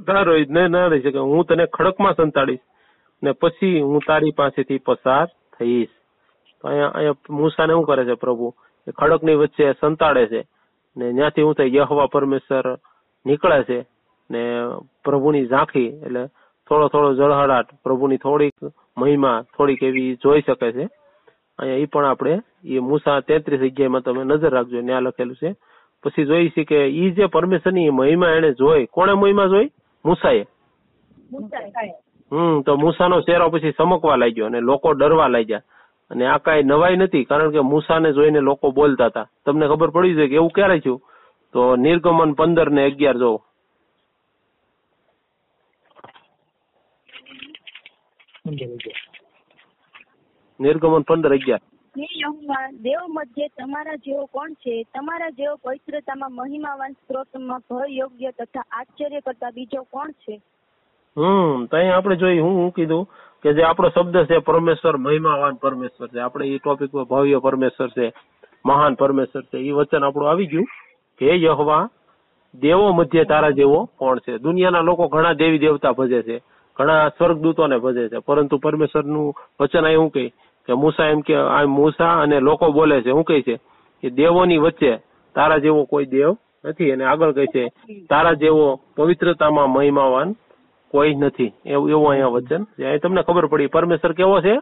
[0.06, 1.18] ના રહી ને ના રહી શકે.
[1.20, 2.64] હું તને ખડકમાં સંતાડીશ.
[3.22, 5.26] ને પછી હું તારી પાસેથી પસાર
[5.58, 5.88] થઈશ.
[6.64, 8.54] અહીંયા અહીંયા મૂસાને શું કરે છે પ્રભુ?
[8.88, 10.44] એ ખડકની વચ્ચે સંતાડે છે.
[10.96, 11.66] ને ત્યાંથી હું થાય?
[11.66, 12.78] યહવા પરમેશ્વર
[13.26, 13.86] નીકળે છે.
[14.30, 14.60] ને
[15.04, 16.26] પ્રભુની ઝાંખી, એટલે
[16.68, 18.54] થોડો થોડો જળહળાટ પ્રભુની થોડીક
[18.98, 20.88] મહિમા થોડીક એવી જોઈ શકે છે.
[21.58, 25.54] અહીંયા એ પણ આપણે એ મૂસા તેત્રીસ અગિયારમાં તમે નજર રાખજો, ત્યાં લખેલું છે.
[26.02, 28.86] પછી જોઈ છે કે ઈ જે પરમેશ્વરની મહિમા એને જોઈ.
[28.86, 29.70] કોણે મહિમા જોઈ?
[30.04, 30.46] મૂસાએ.
[32.32, 35.66] હમ તો મૂસાનો ચહેરો પછી ચમકવા લાગ્યો અને લોકો ડરવા લાગ્યા.
[36.10, 39.26] અને આ કાંઈ નવાઈ નથી કારણ કે મૂસાને જોઈને લોકો બોલતા હતા.
[39.44, 41.00] તમને ખબર પડી છે કે એવું ક્યારે થયું?
[41.54, 43.38] તો નિર્ગમન પંદર ને અગિયાર જોવો
[50.60, 51.62] નિર્ગમન પંદર અગિયાર.
[52.84, 54.74] દેવ મધ્ય તમારા જેવો કોણ છે?
[54.94, 60.36] તમારા જેવો પવિત્રતામાં મહિમાવાન સ્ત્રોતમાં ભય યોગ્ય તથા આશ્ચર્ય કરતા બીજો કોણ છે?
[61.16, 63.08] હમ તો અહીંયા આપણે જોઈ હું હું કીધું
[63.42, 66.18] કે જે આપણો શબ્દ છે પરમેશ્વર, મહિમાવાન પરમેશ્વર છે.
[66.18, 68.12] આપણે એ ટોપિક ભવ્ય પરમેશ્વર છે,
[68.66, 69.58] મહાન પરમેશ્વર છે.
[69.58, 70.66] એ વચન આપણું આવી ગયું
[71.20, 71.88] હે યહોવા,
[72.54, 74.38] દેવો મધ્ય તારા જેવો કોણ છે?
[74.38, 76.36] દુનિયાના લોકો ઘણા દેવી દેવતા ભજે છે,
[76.76, 78.18] ઘણા સ્વર્ગદૂતોને ભજે છે.
[78.18, 80.28] પરંતુ પરમેશ્વરનું વચન અહીં હું કહે?
[80.68, 83.10] કે મૂસા એમ કે, આ મૂસા અને લોકો બોલે છે.
[83.10, 83.56] શું કહે છે?
[84.02, 84.98] કે દેવોની વચ્ચે
[85.34, 86.92] તારા જેવો કોઈ દેવ નથી.
[86.92, 87.64] અને આગળ કહે છે,
[88.10, 90.34] તારા જેવો પવિત્રતામાં મહિમાવાન
[90.96, 91.52] કોઈ નથી.
[91.66, 92.62] એવું એવું અહીંયા વચન?
[92.64, 92.98] છે.
[92.98, 94.54] તમને ખબર પડી પરમેશ્વર કેવો છે?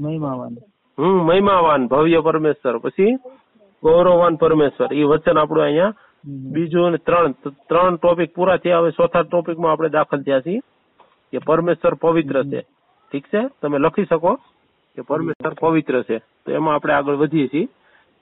[0.00, 0.54] મહિમાવાન.
[0.98, 2.78] હમ મહિમાવાન ભવ્ય પરમેશ્વર.
[2.78, 3.10] પછી
[3.82, 4.90] ગૌરવવાન પરમેશ્વર.
[4.92, 5.94] એ વચન આપણું અહીંયા
[6.52, 7.32] બીજું ત્રણ
[7.70, 8.78] ત્રણ ટોપિક પૂરા થયા.
[8.78, 10.60] હવે ચોથા ટોપિકમાં આપણે દાખલ થયા છીએ
[11.32, 12.60] કે પરમેશ્વર પવિત્ર છે.
[13.10, 13.42] ઠીક છે?
[13.62, 14.32] તમે લખી શકો
[14.96, 16.18] કે પરમેશ્વર પવિત્ર છે.
[16.18, 17.68] તો એમાં આપણે આગળ વધીએ છીએ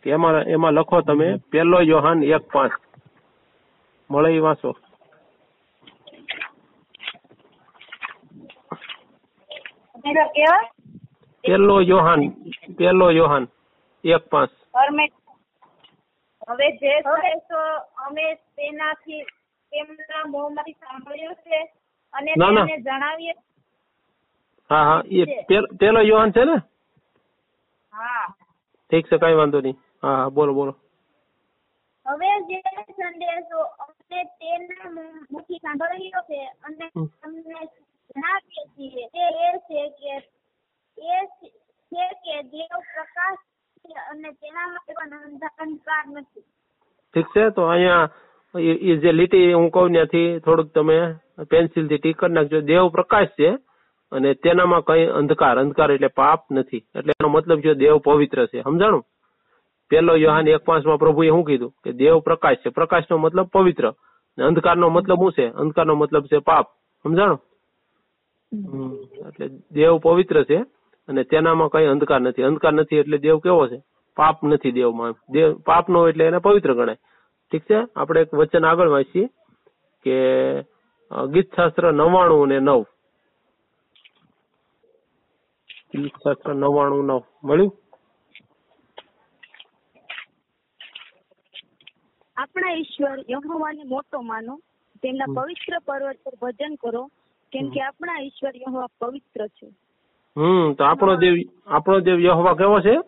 [0.05, 2.77] કે એમાં એમાં લખો તમે પેલો યોહાન એક પાંચ.
[4.11, 4.77] મળે એ વાંચો.
[10.09, 10.59] પેલો કેવો?
[11.44, 12.23] પેલો યોહાન
[12.79, 13.44] પેલો યોહાન
[14.05, 14.51] એક પાંચ.
[16.49, 17.61] હવે જે છે તો
[17.97, 18.25] અમે
[18.57, 19.25] તેનાથી
[19.73, 21.59] તેમના મોંમાંથી સાંભળ્યું છે
[22.14, 22.33] અને.
[22.35, 23.35] તેમને જણાવીએ.
[24.71, 25.27] હા હા એ
[25.79, 26.57] પેલો યોહાન છે ને?
[27.92, 28.27] હા.
[28.90, 29.77] ઠીક છે કઈ વાંધો નહીં.
[30.03, 30.73] હા હા બોલો બોલો.
[32.07, 34.88] હવે જે સંદેશો અમે તેના
[35.31, 36.87] મુખી સાંભળ્યો છે અને.
[37.21, 37.61] તમને
[38.11, 40.14] જણાવીએ છીએ તે એ છે કે
[40.99, 41.21] એ
[41.92, 43.42] છે કે દેવ પ્રકાશ
[43.85, 46.44] છે અને તેનામાં પણ અંધ- અંધકાર નથી
[47.14, 48.09] ઠીક છે તો અહીંયા
[48.55, 50.99] એ- એ જે લીટી હું કહું ત્યાંથી થોડુંક તમે
[51.51, 53.51] પેન્સિલથી ટીક કરી નાખજો દેવ પ્રકાશ છે
[54.12, 58.62] અને તેનામાં કઈ અંધકાર અંધકાર એટલે પાપ નથી એટલે એનો મતલબ છે દેવ પવિત્ર છે
[58.62, 59.05] સમજાણું
[59.90, 63.85] પેલો યોહાન એક પાંચમાં પ્રભુએ શું કીધું કે દેવ પ્રકાશ છે પ્રકાશનો મતલબ પવિત્ર
[64.38, 65.47] ને અંધકારનો મતલબ શું છે?
[65.55, 66.66] અંધકારનો મતલબ છે પાપ.
[67.05, 67.47] સમજાણું હમ.
[68.52, 70.58] એટલે દેવ પવિત્ર છે
[71.08, 72.42] અને તેનામાં કઈ અંધકાર નથી.
[72.42, 73.78] અંધકાર નથી એટલે દેવ કેવો છે?
[74.16, 75.14] પાપ નથી દેવમાં.
[75.30, 77.00] દેવ પાપ નો એટલે એને પવિત્ર ગણાય.
[77.52, 77.78] ઠીક છે?
[77.96, 79.26] આપણે એક વચન આગળ વાંચીએ
[80.06, 80.16] કે
[81.34, 82.82] ગીત શાસ્ત્ર નવ્વાણું ને નવ.
[85.94, 87.22] ગીત શાસ્ત્ર નવ્વાણું નવ.
[87.44, 87.72] મળ્યું?
[92.37, 94.54] આપણા ઈશ્વર યહોવાને મોટો માનો.
[95.02, 97.02] તેમના પવિત્ર પર્વત પર ભજન કરો.
[97.52, 99.66] કેમ કે આપણા ઈશ્વર યહોવા પવિત્ર છે.
[100.37, 101.34] હમ તો આપણો દેવ
[101.66, 102.98] આપણો દેવ યહોવા કેવો છે?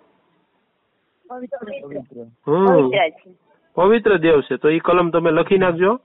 [1.28, 2.20] પવિત્ર પવિત્ર.
[2.48, 2.90] હમ.
[3.74, 4.56] પવિત્ર દેવ છે.
[4.56, 5.96] તો એ કલમ તમે લખી નાખજો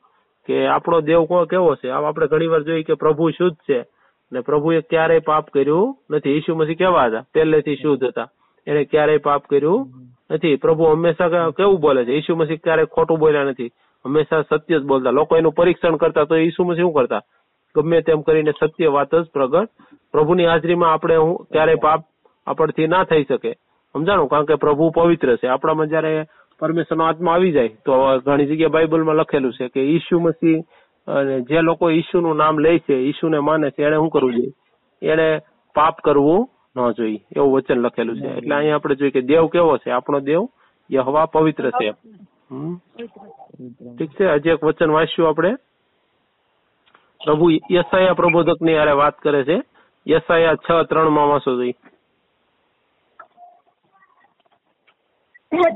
[0.46, 1.90] કે આપણો દેવ કેવો છે?
[1.90, 3.86] આમ આપણે ઘણી વાર જોઈએ કે પ્રભુ શુદ્ધ છે.
[4.32, 6.30] ને પ્રભુએ ક્યારેય પાપ કર્યું નથી.
[6.30, 7.26] ઈસુ મસીહ કેવા હતા?
[7.34, 8.30] પહેલેથી શુદ્ધ હતા.
[8.68, 9.90] એને ક્યારેય પાપ કર્યું
[10.32, 10.56] નથી.
[10.56, 12.12] પ્રભુ હંમેશા કેવું બોલે છે?
[12.12, 13.68] ઈસુ મસીહ ક્યારેય ખોટું બોલ્યા નથી.
[14.06, 15.12] હંમેશા સત્ય જ બોલતા.
[15.12, 17.22] લોકો એનું પરીક્ષણ કરતા તો ઈસુ મસીહ શું કરતા?
[17.76, 19.70] ગમે તેમ કરીને સત્ય વાત જ પ્રગટ.
[20.12, 22.02] પ્રભુની હાજરીમાં આપણે હું ક્યારેય પાપ
[22.48, 23.54] આપણથી ના થઈ શકે.
[23.94, 24.28] સમજાણું?
[24.28, 25.48] કારણ કે પ્રભુ પવિત્ર છે.
[25.48, 26.26] આપણામાં જયારે
[26.60, 30.62] પરમેશ્વરનો આત્મા આવી જાય તો ઘણી જગ્યાએ બાઇબલમાં લખેલું છે કે ઈસુ મસીહ
[31.08, 34.52] અને જે લોકો ઈસુનું નામ લે છે ઈસુને માને છે એને શું કરવું જોઈએ?
[35.12, 35.40] એને
[35.76, 37.20] પાપ કરવું ન જોઈએ.
[37.38, 38.28] એવું વચન લખેલું છે.
[38.28, 39.92] એટલે અહીંયા આપણે જોઈએ કે દેવ કેવો છે?
[39.92, 40.48] આપણો દેવ
[40.92, 41.94] યહવા પવિત્ર છે.
[42.52, 42.78] હમ.
[43.96, 44.26] ઠીક છે?
[44.26, 45.56] હજી એક વચન વાંચ્યું આપણે.
[47.26, 49.58] પ્રભુ યશાયા પ્રબોધકની હારે વાત કરે છે.
[50.06, 51.76] યશાયા છ ત્રણમાં વાંચો જોઈએ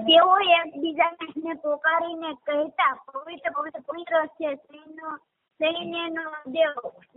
[0.05, 5.09] તેઓ એકબીજાને પોકારીને કહેતા પવિત્ર પવિત્ર પવિત્ર છે સૈન્ય
[5.59, 6.23] સૈન્યનો
[6.55, 6.73] દેવ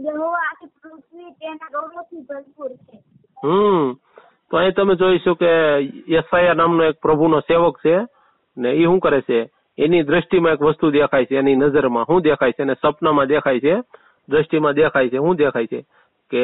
[0.07, 2.97] યહોવા આખી પૃથ્વી તેના ગૌરવથી ભરપૂર છે.
[3.37, 3.89] હમ
[4.51, 5.51] તો અહીં તમે જોઈશું કે
[6.09, 7.97] યશાયા નામનો એક પ્રભુનો સેવક છે
[8.57, 9.41] ને એ શું કરે છે?
[9.79, 13.75] એની દ્રષ્ટિમાં એક વસ્તુ દેખાય છે એની નજરમાં શું દેખાય છે અને સપનામાં દેખાય છે?
[14.33, 15.17] દ્રષ્ટિમાં દેખાય છે.
[15.17, 15.81] શું દેખાય છે
[16.31, 16.43] કે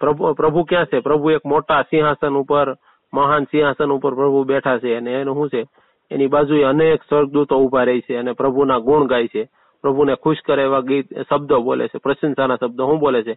[0.00, 0.98] પ્રભુ પ્રભુ ક્યાં છે?
[1.00, 2.74] પ્રભુ એક મોટા સિંહાસન ઉપર,
[3.14, 5.62] મહાન સિંહાસન ઉપર પ્રભુ બેઠા છે અને એનું શું છે?
[6.10, 9.48] એની બાજુએ અનેક સ્વર્ગદૂતો ઊભા રહી છે અને પ્રભુના ગુણ ગાય છે.
[9.82, 11.98] પ્રભુને ખુશ કરે એવા ગીત, શબ્દો બોલે છે.
[11.98, 13.34] પ્રશંસાના શબ્દો શું બોલે છે.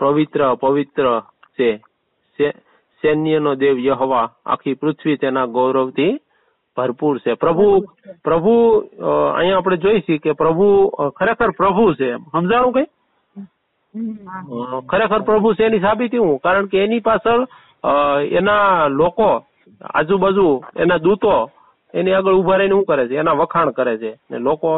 [0.00, 1.22] પવિત્ર પવિત્ર
[1.60, 1.70] છે.
[3.02, 4.32] સૈન્યનો દેવ યહવા.
[4.46, 6.20] આખી પૃથ્વી તેના ગૌરવથી
[6.76, 7.32] ભરપૂર છે.
[7.34, 7.66] પ્રભુ
[8.24, 8.52] પ્રભુ
[9.36, 10.68] અહીંયા આપણે જોઈશું કે પ્રભુ
[11.18, 12.88] ખરેખર પ્રભુ છે સમજાણું કઈ?
[14.88, 16.38] ખરેખર પ્રભુ છે એની સાબિતી હું?
[16.38, 17.46] કારણ કે એની પાછળ
[18.38, 19.28] એના લોકો,
[19.94, 21.50] આજુબાજુ એના દૂતો,
[21.94, 23.16] એની આગળ ઊભા રહીને શું કરે છે?
[23.16, 24.12] એના વખાણ કરે છે.
[24.30, 24.70] ને લોકો,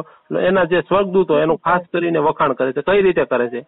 [0.49, 2.83] એના જે સ્વર્ગદૂતો, એનું ખાસ કરીને વખાણ કરે છે.
[2.83, 3.63] કઈ રીતે કરે છે?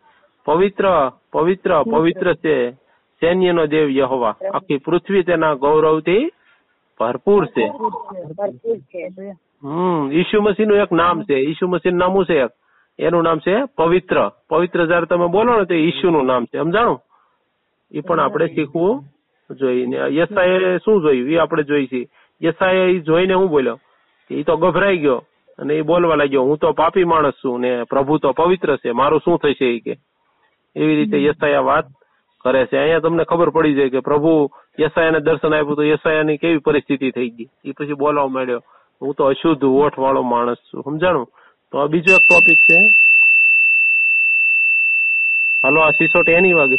[0.47, 0.85] પવિત્ર
[1.33, 2.57] પવિત્ર પવિત્ર છે.
[3.23, 4.35] સૈન્યનો દેવ યહોવા.
[4.55, 6.31] આખી પૃથ્વી તેના ગૌરવથી
[7.01, 7.67] ભરપૂર છે.
[9.65, 11.35] હમ ઈસુ મસીહનું એક નામ છે.
[11.35, 12.53] ઈસુ મસીહ નામું છે એક?
[12.99, 14.31] એનું નામ છે પવિત્ર.
[14.51, 16.59] પવિત્ર જયારે તમે બોલો ને તો ઈસુનું નામ છે.
[16.59, 17.01] સમજાણું?
[17.93, 19.05] એ પણ આપણે શીખવું
[19.51, 19.87] જોઈએ.
[19.87, 21.31] ને યસાએ શું જોયું?
[21.31, 22.09] એ આપણે જોઈ છે.
[22.43, 23.79] યસાએ એ જોઈને હું બોલ્યો
[24.31, 25.25] એ તો ગભરાઈ ગયો
[25.59, 28.91] અને એ બોલવા લાગ્યો હું તો પાપી માણસ છું ને પ્રભુ તો પવિત્ર છે.
[28.93, 29.97] મારું શું થશે એ કે?
[30.77, 31.87] એવી રીતે યસાયા વાત
[32.41, 32.77] કરે છે.
[32.77, 37.29] અહીંયા તમને ખબર પડી જાય કે પ્રભુ યશાયાને દર્શન આપ્યું તો યશાયાની કેવી પરિસ્થિતિ થઈ
[37.29, 37.51] ગઈ?
[37.65, 38.63] એ પછી બોલવા માંડ્યો
[39.03, 40.83] હું તો અશુદ્ધ ઓઠ વાળો માણસ છું.
[40.83, 41.27] સમજાણું?
[41.73, 42.79] તો આ બીજો એક ટોપિક છે.
[45.65, 46.77] હાલો આ સિસોટ એની વાગે?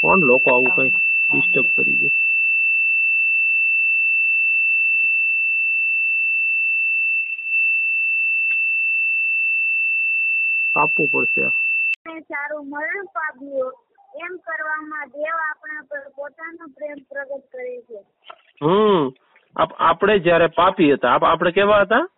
[0.00, 0.90] કોણ લોકો આવું કઈ
[1.32, 2.08] ડિસ્ટર્બ કરી દે?
[10.76, 11.65] આપવું પડશે આ.
[12.06, 13.72] આપણે સારું મરણ પામ્યું.
[14.14, 17.98] એમ કરવામાં દેવ આપણા પર પોતાનો પ્રેમ પ્રગટ કરે છે.
[18.62, 19.12] હમ.
[19.78, 22.08] આપણે જયારે પાપી હતા આપણે કેવા હતા?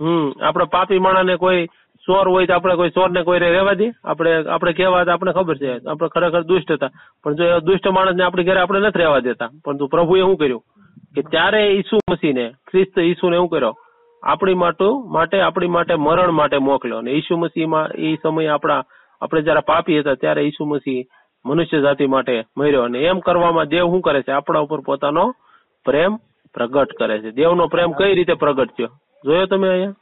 [0.00, 0.32] હમ.
[0.42, 1.66] આપણે પાપી માણસને કોઈ
[2.06, 3.92] ચોર હોય તો આપણે કોઈ ચોરને કોઈ રહેવા દે?
[4.04, 5.12] આપણે આપણે કેવા હતા?
[5.12, 5.88] આપણે ખબર છે.
[5.88, 6.90] આપણે ખરેખર દુષ્ટ હતા.
[7.24, 9.50] પણ જો દુષ્ટ માણસને આપણી ઘરે આપણે નથી રહેવા દેતા.
[9.64, 10.64] પરંતુ પ્રભુએ શું કર્યું?
[11.14, 13.76] કે ત્યારે ઈસુ મસીને ખ્રિસ્ત ઈસુને શું કર્યો?
[14.24, 18.84] આપણી માટે માટે, આપણી માટે, મરણ માટે મોકલ્યો અને ઈસુ મસીહમાં એ સમયે આપણા,
[19.20, 21.04] આપણે જયારે પાપી હતા ત્યારે ઈસુ મસીહ
[21.46, 22.82] મનુષ્ય જાતિ માટે મર્યો.
[22.82, 24.32] અને એમ કરવામાં દેવ શું કરે છે?
[24.32, 25.34] આપણા ઉપર પોતાનો
[25.84, 26.16] પ્રેમ
[26.54, 27.30] પ્રગટ કરે છે.
[27.30, 28.88] દેવનો પ્રેમ કઈ રીતે પ્રગટ થયો?
[29.24, 29.94] જોયો તમે અહીંયા?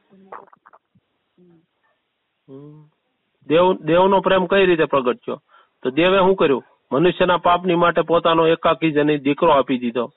[3.47, 5.41] દેવ, દેવનો પ્રેમ કઈ રીતે પ્રગટ થયો?
[5.83, 6.65] તો દેવે શું કર્યું?
[6.93, 10.11] મનુષ્યના પાપની માટે પોતાનો એકાકી જની દીકરો આપી દીધો.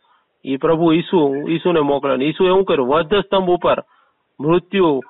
[0.46, 2.15] એ પ્રભુ ઈસુ, ઈસુને મોકલ્યો.
[2.15, 2.89] ઈસુએ શું કર્યું?
[2.89, 3.84] વધ સ્તંભ ઉપર
[4.39, 5.02] મૃત્યુ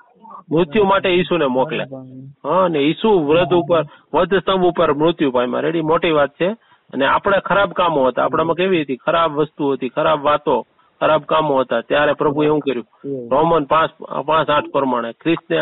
[0.51, 2.01] મૃત્યુ માટે ઈસુને મોકલ્યા
[2.45, 3.83] હા ને ઈસુ વ્રત ઉપર
[4.13, 5.59] વધ સ્તંભ ઉપર મૃત્યુ પામ્યા.
[5.59, 6.49] રેડી મોટી વાત છે.
[6.93, 8.23] અને આપણે ખરાબ કામો હતા.
[8.25, 8.95] આપણામાં કેવી હતી?
[9.05, 10.61] ખરાબ વસ્તુ હતી ખરાબ વાતો
[11.01, 11.81] ખરાબ કામો હતા.
[11.81, 12.85] ત્યારે પ્રભુએ એવું કર્યું.
[13.31, 13.91] રોમન પાંચ
[14.27, 15.59] પાંચ આઠ પ્રમાણે ખ્રિસ્તને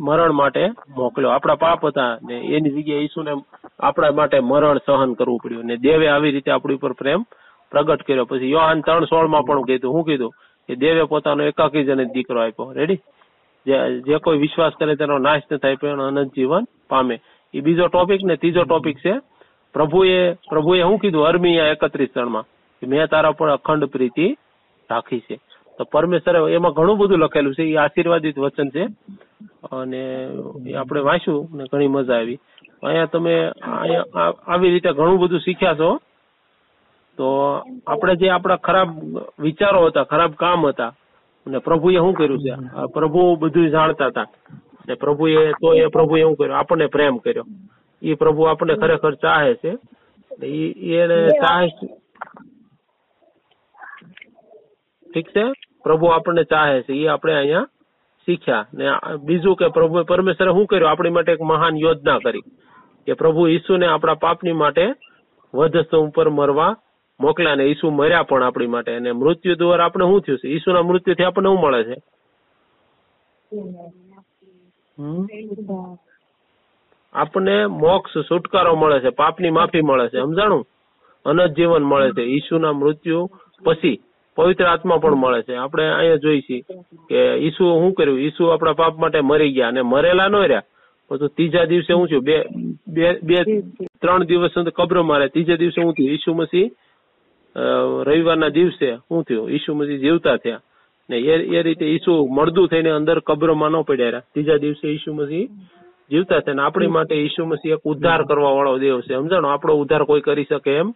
[0.00, 0.62] મરણ માટે
[0.96, 1.30] મોકલ્યો.
[1.30, 3.32] આપણા પાપ હતા ને એની જગ્યાએ ઈસુને
[3.80, 5.64] આપણા માટે મરણ સહન કરવું પડ્યું.
[5.66, 7.22] ને દેવે આવી રીતે આપણી ઉપર પ્રેમ
[7.72, 8.24] પ્રગટ કર્યો.
[8.24, 9.92] પછી યોહાન ત્રણ સોળમાં પણ કીધું.
[9.92, 10.32] શું કીધું?
[10.68, 12.72] કે દેવે પોતાનો એકાકી જને દીકરો આપ્યો.
[12.72, 12.98] રેડી
[14.06, 17.16] જે કોઈ વિશ્વાસ કરે તેનો નાશ ન થાય, પણ અનંત જીવન પામે.
[17.54, 19.14] એ બીજો ટોપિક ને ત્રીજો ટોપિક છે.
[19.74, 22.44] પ્રભુએ પ્રભુએ શું કીધું, અર્મિયા એકત્રીસ ત્રણમાં
[22.80, 24.26] કે મેં તારા પર અખંડ પ્રીતિ
[24.90, 25.36] રાખી છે.
[25.78, 27.64] તો પરમેશ્વરે એમાં ઘણું બધું લખેલું છે.
[27.64, 28.84] એ આશીર્વાદિત વચન છે.
[29.72, 30.28] અને
[30.78, 32.38] આપણે વાંચ્યું ઘણી મજા આવી.
[32.82, 33.34] અહીંયા તમે
[34.46, 35.90] આવી રીતે ઘણું બધું શીખ્યા છો.
[37.16, 38.88] તો આપણે જે આપણા ખરાબ
[39.38, 40.88] વિચારો હતા ખરાબ કામ હતા
[41.46, 42.50] અને પ્રભુએ શું કર્યું છે?
[42.50, 44.26] આ પ્રભુ બધું જાણતા હતા.
[44.88, 46.58] ને પ્રભુએ તો એ પ્રભુએ શું કર્યું?
[46.58, 47.44] આપણને પ્રેમ કર્યો.
[48.02, 49.72] એ પ્રભુ આપણને ખરેખર ચાહે છે.
[50.38, 51.86] ને ઈ એને ચાહે છે.
[55.14, 55.44] ઠીક છે?
[55.84, 56.92] પ્રભુ આપણને ચાહે છે.
[56.92, 57.66] એ આપણે અહીંયા
[58.26, 58.66] શીખ્યા.
[58.74, 60.90] ને આ બીજું કે પ્રભુ પરમેશ્વરે શું કર્યું?
[60.90, 62.40] આપણી માટે એક મહાન યોજના કરી.
[63.06, 64.94] કે પ્રભુ ઈસુને આપણા પાપની માટે
[65.54, 66.76] વધસ્તંભ ઉપર મરવા
[67.20, 68.96] મોકલ્યા ને ઈસુ મર્યા પણ આપણી માટે.
[68.96, 70.48] અને મૃત્યુ દ્વારા આપણે શું થયું છે?
[70.48, 71.96] ઈસુના મૃત્યુથી આપણને શું મળે છે?
[77.14, 80.18] આપણને મોક્ષ, છુટકારો મળે છે, પાપની માફી મળે છે.
[80.20, 80.64] સમજાણું?
[81.26, 82.22] અનંત જીવન મળે છે.
[82.36, 83.22] ઈસુના મૃત્યુ
[83.64, 84.00] પછી
[84.36, 85.54] પવિત્ર આત્મા પણ મળે છે.
[85.56, 86.62] આપણે અહીંયા જોઈ છીએ
[87.08, 88.20] કે ઈસુ શું કર્યું?
[88.20, 90.66] ઈસુ આપણા પાપ માટે મરી ગયા અને મરેલા ન રહ્યા.
[91.10, 92.24] પછી ત્રીજા દિવસે શું થયું?
[92.24, 93.36] બે બે
[94.00, 96.12] ત્રણ દિવસ કબ્રમાં રહે ત્રીજા દિવસે શું થયું?
[96.14, 96.68] ઈસુ મસીહ
[98.04, 99.50] રવિવારના દિવસે શું થયું?
[99.50, 100.60] ઈસુ મસીહ જીવતા થયા.
[101.10, 105.48] ને એ રીતે ઈસુ મળદું થઈને અંદર કબ્રમાં ન પડ્યા ત્રીજા દિવસે ઈસુ મસીહ
[106.10, 106.64] જીવતા થયા.
[106.64, 109.14] આપણી માટે ઈસુ મસીહ એક ઉદ્ધાર કરવા વાળો દેવ છે.
[109.14, 109.48] સમજાણો?
[109.48, 110.94] આપણો ઉદ્ધાર કોઈ કરી શકે એમ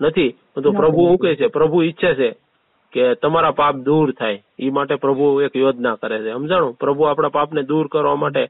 [0.00, 0.30] નથી.
[0.30, 1.46] તો પ્રભુ શું કે છે?
[1.46, 2.30] પ્રભુ ઈચ્છે છે
[2.92, 4.42] કે તમારા પાપ દૂર થાય.
[4.58, 6.32] એ માટે પ્રભુ એક યોજના કરે છે.
[6.32, 6.74] સમજાણું?
[6.74, 8.48] પ્રભુ આપણા પાપને દૂર કરવા માટે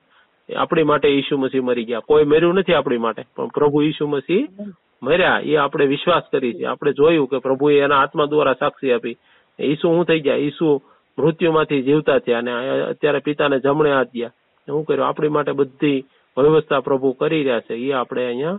[0.57, 2.01] આપણી માટે ઈસુ મસીહ મરી ગયા.
[2.01, 3.23] કોઈ મર્યું નથી આપણી માટે.
[3.37, 4.47] પણ પ્રભુ ઈસુ મસીહ
[5.03, 6.65] મર્યા એ આપણે વિશ્વાસ કરી છે.
[6.65, 9.17] આપણે જોયું કે પ્રભુએ એના આત્મા દ્વારા સાક્ષી આપી.
[9.61, 10.37] ઈસુ શું થઈ ગયા?
[10.37, 10.83] ઈસુ
[11.19, 14.29] મૃત્યુમાંથી જીવતા થયા અને અત્યારે પિતાને જમણે હાથ ગયા.
[14.67, 15.07] શું કર્યું?
[15.07, 16.05] આપણી માટે બધી
[16.39, 17.75] વ્યવસ્થા પ્રભુ કરી રહ્યા છે.
[17.75, 18.59] એ આપણે અહીંયા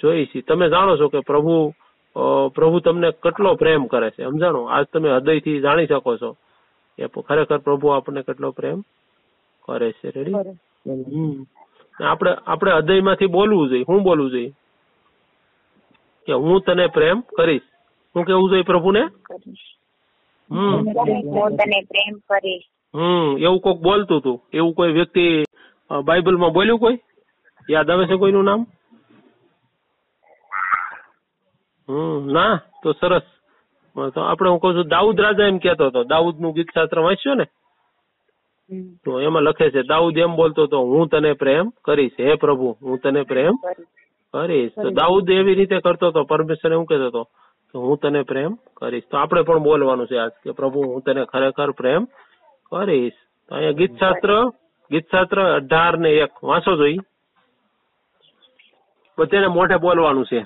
[0.00, 0.42] જોઈ છીએ.
[0.42, 1.72] તમે જાણો છો કે પ્રભુ
[2.54, 4.24] પ્રભુ તમને કેટલો પ્રેમ કરે છે?
[4.24, 4.64] સમજાણો?
[4.64, 6.32] આજ તમે હૃદયથી જાણી શકો છો
[6.98, 8.80] કે ખરેખર પ્રભુ આપણને કેટલો પ્રેમ
[9.62, 10.12] કરે છે.
[10.16, 10.34] રેડી.
[12.04, 13.82] આપણે આપણે હૃદયમાંથી બોલવું જોઈએ.
[13.82, 14.52] શું બોલવું જોઈએ?
[16.26, 17.66] કે હું તને પ્રેમ કરીશ.
[18.14, 19.02] શું કેવું જોઈએ પ્રભુને?
[20.50, 20.76] હમ.
[21.34, 22.66] હું તને પ્રેમ કરીશ.
[22.94, 25.24] હમ એવું કોક બોલતું હતું એવું કોઈ વ્યક્તિ
[26.04, 26.98] બાઇબલમાં બોલ્યું કોઈ?
[27.70, 28.60] યાદ આવે છે કોઈનું નામ?
[31.88, 33.26] હમ ના તો સરસ.
[34.14, 36.00] તો આપણે હું કહું છું દાઉદ રાજા એમ કેતો હતો.
[36.04, 37.46] દાઉદનું ગીત શાસ્ત્ર વાંચ્યું ને?
[39.04, 42.16] તો એમાં લખે છે દાઉદ એમ બોલતો હતો હું તને પ્રેમ કરીશ.
[42.20, 43.54] હે પ્રભુ હું તને પ્રેમ
[44.34, 44.72] કરીશ.
[44.72, 47.22] તો દાઉદ એવી રીતે કરતો હતો પરમેશ્વર એવું કહેતો હતો?
[47.70, 49.04] કે હું તને પ્રેમ કરીશ.
[49.10, 52.04] તો આપણે પણ બોલવાનું છે આજ કે પ્રભુ હું તને ખરેખર પ્રેમ
[52.72, 53.12] કરીશ.
[53.48, 54.48] તો અહીંયા ગીત શાસ્ત્ર
[54.90, 56.44] ગીત શાસ્ત્ર અઢાર ને એક.
[56.44, 56.98] વાંચો જોઈ.
[59.18, 60.40] બધાને મોઢે બોલવાનું છે.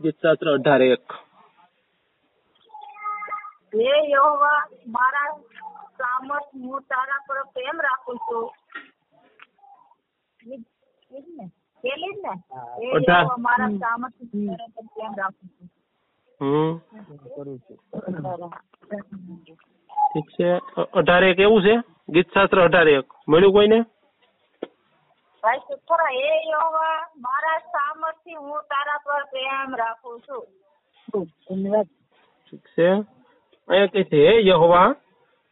[0.00, 1.12] ગીત શાસ્ત્ર અઢાર એક.
[3.74, 5.30] હે યહોવા મારા
[5.98, 8.50] સામર્થ હું તારા પર પ્રેમ રાખું છું?
[11.84, 12.40] પેલી જ ને
[15.18, 15.68] રાખું છું.
[16.42, 16.80] હમ.
[17.36, 17.78] કરું છું.
[19.88, 20.52] ઠીક છે.
[20.52, 21.82] અ- અઢાર એક એવું છે?
[22.08, 23.04] ગીત શાસ્ત્ર અઢાર એક.
[23.28, 23.84] મળ્યું કોઈને?
[25.42, 30.46] ભાઈ સુખરા હે યહોવા મારા સામર્થથી હું તારા પર પ્રેમ રાખું છું.
[32.50, 33.04] ઠીક છે.
[33.68, 34.94] અહીંયા કે છે હે યહોવા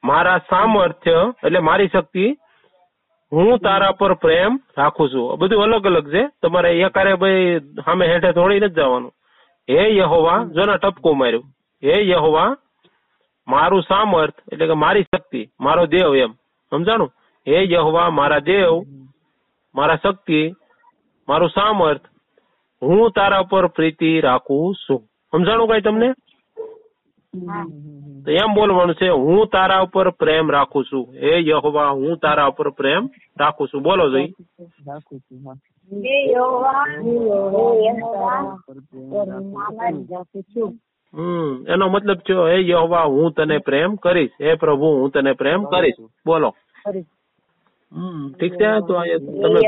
[0.04, 2.36] મારા સામર્થ્ય એટલે મારી શક્તિ
[3.32, 5.38] હું તારા પર પ્રેમ રાખું છું.
[5.38, 6.28] બધું અલગ અલગ છે.
[6.42, 9.12] તમારે યકારે ભાઈ સામે હેઠે થોડી નથી જવાનું.
[9.70, 11.44] હે યહોવા જો ને ટપકું માર્યું.
[11.84, 12.56] હે યહોવા,
[13.48, 16.32] મારું સામર્થ એટલે કે મારી શક્તિ, મારો દેવ એમ.
[16.70, 17.12] સમજાણું?
[17.48, 18.82] હે યહોવા, મારા દેવ,
[19.74, 20.52] મારા શક્તિ,
[21.28, 22.00] મારું સામર્થ,
[22.82, 25.00] હું તારા પર પ્રીતિ રાખું છું.
[25.30, 26.12] સમજાણું કઈ તમને?
[28.26, 31.04] એમ બોલવાનું છે હું તારા ઉપર પ્રેમ રાખું છું.
[31.12, 33.08] હે યહોવા હું તારા ઉપર પ્રેમ
[33.40, 33.82] રાખું છું.
[33.82, 34.32] બોલો જોઈ.
[34.86, 35.56] રાખું છું હા.
[35.90, 37.14] હે યહોવા હે
[37.86, 40.78] યહોવા પર પ્રેમ રાખું છું.
[41.14, 44.34] હમ એનો મતલબ છે હે યહોવા હું તને પ્રેમ કરીશ.
[44.40, 46.00] હે પ્રભુ હું તને પ્રેમ કરીશ.
[46.26, 46.54] બોલો.
[47.92, 48.94] હમ ઠીક છે તો
[49.42, 49.60] તમે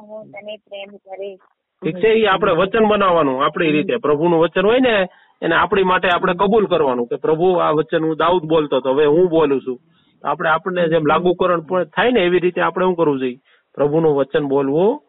[0.00, 1.40] હું તને પ્રેમ કરીશ.
[1.82, 3.96] ઠીક છે એ આપણે વચન બનાવવાનું આપણી રીતે.
[3.98, 4.94] પ્રભુનું વચન હોય ને
[5.42, 9.04] એને આપણી માટે આપણે કબૂલ કરવાનું કે પ્રભુ આ વચન હું દાઉદ બોલતો હતો હવે
[9.04, 9.80] હું બોલું છું.
[10.24, 13.38] આપણે આપણને જેમ લાગુકરણ પણ થાય ને એવી રીતે આપણે શું કરવું જોઈએ?
[13.74, 15.02] પ્રભુનું વચન બોલવું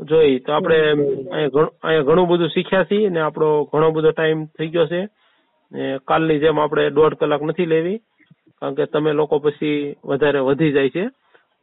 [0.00, 0.38] જોઈએ.
[0.38, 0.90] તો આપણે
[1.32, 5.08] અહીંયા ઘણું- બધું શીખ્યા છીએ અને આપણો ઘણો બધો ટાઈમ થઈ ગયો છે.
[5.72, 7.98] ને કાલની જેમ આપણે દોઢ કલાક નથી લેવી
[8.60, 11.08] કારણ કે તમે લોકો પછી વધારે વધી જાય છે.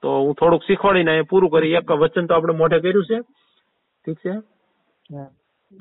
[0.02, 1.72] તો હું થોડુંક શીખવાડીને અહીંયા પૂરું કરી.
[1.72, 3.20] એક વચન તો આપણે મોઢે કર્યું છે.
[4.06, 4.32] ઠીક છે?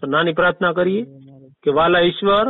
[0.01, 1.05] તો નાની પ્રાર્થના કરીએ.
[1.63, 2.47] કે વાલા ઈશ્વર?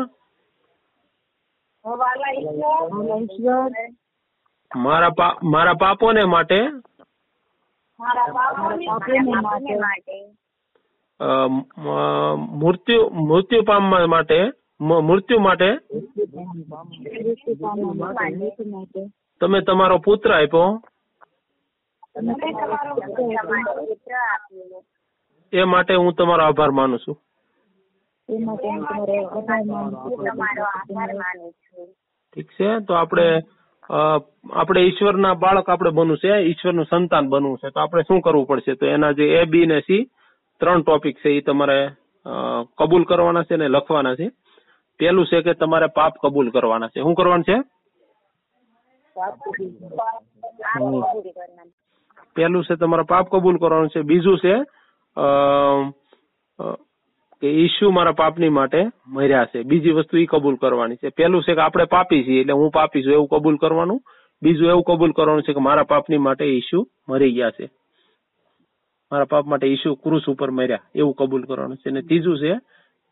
[4.77, 5.11] મારા
[5.43, 6.61] મારા પાપોને માટે?
[9.85, 10.19] માટે.
[12.59, 14.51] મૃત્યુ મૃત્યુ પામવા માટે?
[14.81, 15.71] મૃત્યુ માટે?
[19.41, 20.83] તમે તમારો પુત્ર આપ્યો?
[25.95, 27.28] હું તમારો આભાર માનું આપ્યો
[28.29, 31.87] એ માટે હું તમારો આભાર માનું છું તમારો આભાર માનું છું.
[32.35, 32.85] ઠીક છે?
[32.85, 33.43] તો આપણે
[33.91, 34.19] અ,
[34.53, 37.71] આપણે ઈશ્વરના બાળક આપણે બનવું છે ઈશ્વરનું સંતાન બનવું છે.
[37.71, 38.75] તો આપણે શું કરવું પડશે?
[38.75, 40.11] તો એના જે એ બી ને સી
[40.61, 41.91] ત્રણ ટોપિક છે એ તમારે
[42.27, 44.31] અ, કબૂલ કરવાના છે ને લખવાના છે.
[44.99, 47.01] પેલું છે કે તમારે પાપ કબૂલ કરવાના છે.
[47.03, 47.63] શું કરવાનું છે?
[52.35, 54.01] પેલું છે તમારે પાપ કબૂલ કરવાનું છે.
[54.01, 54.55] બીજું છે
[57.41, 59.63] કે ઈસુ મારા પાપની માટે મર્યા છે.
[59.63, 61.09] બીજી વસ્તુ એ કબૂલ કરવાની છે.
[61.09, 64.03] પેલું છે કે આપણે પાપી છીએ એટલે હું પાપી છું, એવું કબૂલ કરવાનું.
[64.43, 67.71] બીજું એવું કબૂલ કરવાનું છે કે મારા પાપની માટે ઈસુ મરી ગયા છે.
[69.13, 71.91] મારા પાપ માટે ઈસુ ક્રુસ ઉપર મર્યા, એવું કબૂલ કરવાનું છે.
[71.91, 72.55] અને ત્રીજું છે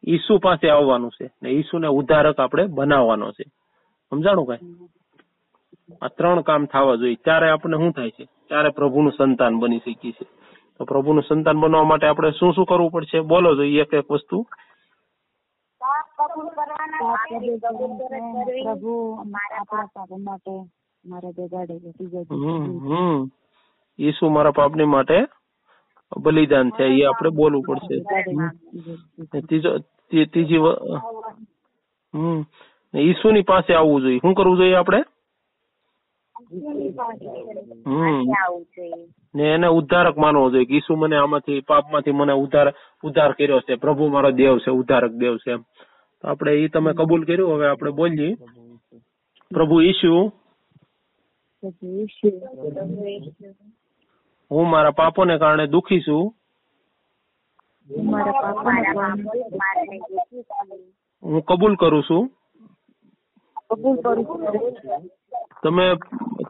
[0.09, 1.31] ઈસુ પાસે આવવાનું છે.
[1.43, 3.45] ને ઈસુને ઉદ્ધારક આપણે બનાવવાનો છે.
[4.11, 4.87] સમજાણું કઈ?
[6.03, 7.15] આ ત્રણ કામ થવા જોઈએ.
[7.15, 8.25] ત્યારે આપણે શું થાય છે?
[8.25, 10.46] ત્યારે પ્રભુનું સંતાન બની શકીએ છીએ
[10.79, 13.21] તો પ્રભુનું સંતાન બનવા માટે આપણે શું શું કરવું પડશે?
[13.21, 14.47] બોલો જોઈએ એક એક વસ્તુ.
[18.63, 20.65] પ્રભુ આપણા પાપો માટે
[21.07, 21.31] મારા
[23.99, 25.27] ઈસુ મારા પાપની માટે
[26.17, 28.01] બલિદાન છે એ આપણે બોલવું પડશે.
[29.41, 30.57] ત્રીજો ત્રીજી
[32.15, 32.47] હમ.
[32.95, 34.19] ને ઈસુની પાસે આવવું જોઈએ.
[34.19, 35.05] શું કરવું જોઈએ આપણે?
[39.35, 40.67] ને એને ઉદ્ધારક માનવો જોઈએ.
[40.71, 43.75] ઈસુ મને આમાંથી પાપમાંથી મને ઉદ્ધાર ઉદ્ધાર કર્યો છે.
[43.75, 45.63] પ્રભુ મારો દેવ છે ઉદ્ધારક દેવ છે એમ.
[46.23, 47.53] તો આપણે ઈ તમે કબૂલ કર્યું?
[47.53, 48.35] હવે આપણે બોલીએ.
[49.55, 50.33] પ્રભુ ઈસુ.
[54.51, 56.35] હું મારા પાપોને કારણે દુખી છું.
[61.23, 62.31] હું કબૂલ કરું છું.
[63.71, 65.11] કબૂલ કરું છું.
[65.63, 65.95] તમે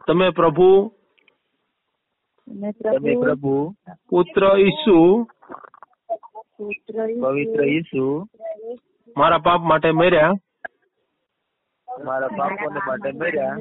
[0.07, 0.91] તમે પ્રભુ?
[2.47, 3.21] તમે પ્રભુ?
[3.21, 3.73] પ્રભુ.
[4.09, 5.23] પુત્ર ઈસુ.
[7.21, 8.27] પવિત્ર ઈસુ.
[9.17, 10.33] મારા પાપ માટે મર્યા?
[12.05, 13.57] મારા પાપોને માટે મર્યા.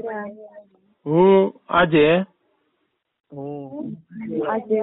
[1.07, 2.25] હું આજે?
[3.33, 3.97] હું
[4.51, 4.81] આજે.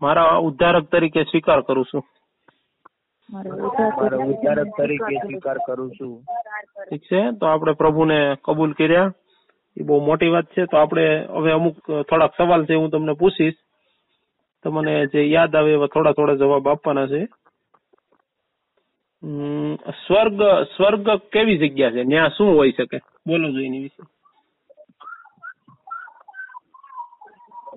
[0.00, 2.04] મારા ઉદ્ધારક તરીકે સ્વીકાર કરું છું.
[3.32, 6.24] મારા વિચારક તરીકે સ્વીકાર કરું છું.
[6.90, 9.12] ઠીક છે તો આપણે પ્રભુને કબૂલ કર્યા.
[9.76, 13.54] એ બહુ મોટી વાત છે તો આપણે હવે અમુક થોડાક સવાલ છે હું તમને પૂછીશ.
[14.62, 17.28] તમને જે યાદ આવે એવા થોડા થોડા જવાબ આપવાના છે.
[19.22, 20.42] હમ, સ્વર્ગ
[20.76, 22.04] સ્વર્ગ કેવી જગ્યા છે?
[22.04, 22.98] ત્યાં શું હોઈ શકે?
[23.26, 24.02] બોલો જો એની વિશે.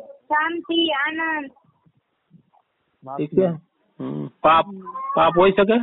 [0.10, 1.52] શાંતિ આનંદ.
[3.18, 3.65] ઠીક છે.
[4.42, 4.66] પાપ
[5.16, 5.76] પાપ હોઈ શકે?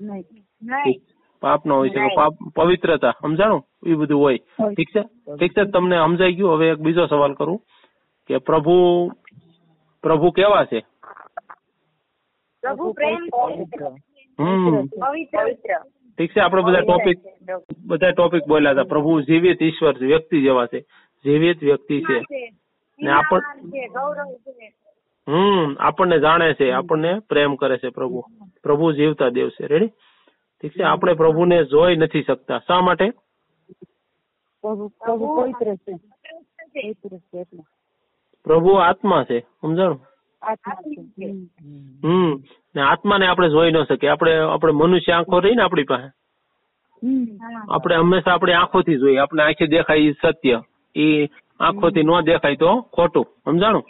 [0.00, 0.24] નહીં.
[0.62, 1.00] નહીં.
[1.40, 2.14] પાપ ન હોઈ શકે.
[2.16, 3.10] પાપ પવિત્રતા.
[3.10, 3.66] સમજાણું?
[3.86, 4.38] એ બધું હોય.
[4.60, 4.74] હોય.
[4.74, 5.02] ઠીક છે?
[5.36, 5.70] ઠીક છે?
[5.70, 6.52] તમને સમજાઈ ગયું?
[6.52, 7.62] હવે એક બીજો સવાલ કરું
[8.26, 9.08] કે પ્રભુ
[10.02, 10.80] પ્રભુ કેવા છે?
[12.60, 13.28] પ્રભુ પ્રેમ
[14.40, 14.86] હમ.
[14.86, 15.78] પવિત્ર.
[16.18, 16.40] ઠીક છે?
[16.40, 17.18] આપણે બધા ટોપિક
[17.86, 18.82] બધા ટોપિક બોલ્યા હતા.
[18.82, 20.80] પ્રભુ જીવિત ઈશ્વર વ્યક્તિ જેવા છે.
[21.24, 22.22] જીવિત વ્યક્તિ છે.
[23.02, 23.40] ને આપણ
[25.30, 28.24] હમ આપણને જાણે છે આપણને પ્રેમ કરે છે પ્રભુ.
[28.62, 29.66] પ્રભુ જીવતા દેવ છે.
[29.66, 30.82] રેડી ઠીક છે?
[30.82, 32.58] આપણે પ્રભુને જોઈ નથી શકતા.
[32.58, 33.10] શા માટે?
[38.44, 39.40] પ્રભુ આત્મા છે.
[39.40, 40.06] સમજાણું?
[41.62, 42.08] હમ.
[42.08, 42.42] હમ.
[42.76, 44.10] ને આત્માને આપણે જોઈ ન શકીએ.
[44.10, 46.08] આપણે આપણે મનુષ્ય આંખો રહી ને આપણી પાસે.
[47.70, 49.16] આપણે હંમેશા આપણી આંખોથી જોઈએ.
[49.16, 50.62] આપણે આંખે દેખાય ઈ સત્ય.
[50.94, 51.26] એ
[51.60, 53.24] આંખોથી ન દેખાય તો ખોટું.
[53.44, 53.84] સમજાણું.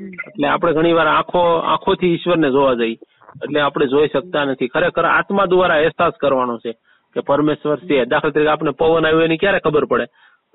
[0.00, 2.96] એટલે આપણે ઘણી વાર આંખો આંખોથી ઈશ્વરને જોવા જઈએ.
[3.44, 4.68] એટલે આપણે જોઈ શકતા નથી.
[4.68, 6.72] ખરેખર આત્મા દ્વારા અહેસાસ કરવાનો છે
[7.14, 8.04] કે પરમેશ્વર છે.
[8.04, 10.04] દાખલા તરીકે આપણે પવન આવ્યો એની ક્યારે ખબર પડે?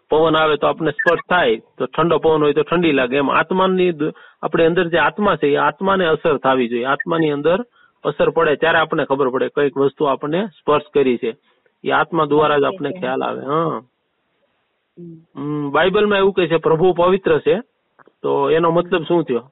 [0.09, 1.55] પવન આવે તો આપણે સ્પર્શ થાય.
[1.55, 3.17] તો ઠંડો પવન હોય તો ઠંડી લાગે.
[3.17, 3.93] એમ આત્માની
[4.43, 6.83] આપણે અંદર જે આત્મા છે એ આત્માને અસર થવી જોઈએ.
[6.83, 7.57] આત્માની અંદર
[8.03, 11.35] અસર પડે ત્યારે આપણને ખબર પડે કંઈક વસ્તુ આપણને સ્પર્શ કરી છે.
[11.83, 13.41] એ આત્મા દ્વારા જ આપણને ખ્યાલ આવે.
[13.45, 13.81] હા.
[15.71, 17.61] બાઇબલમાં એવું કહે છે પ્રભુ પવિત્ર છે.
[18.21, 19.51] તો એનો મતલબ શું થયો?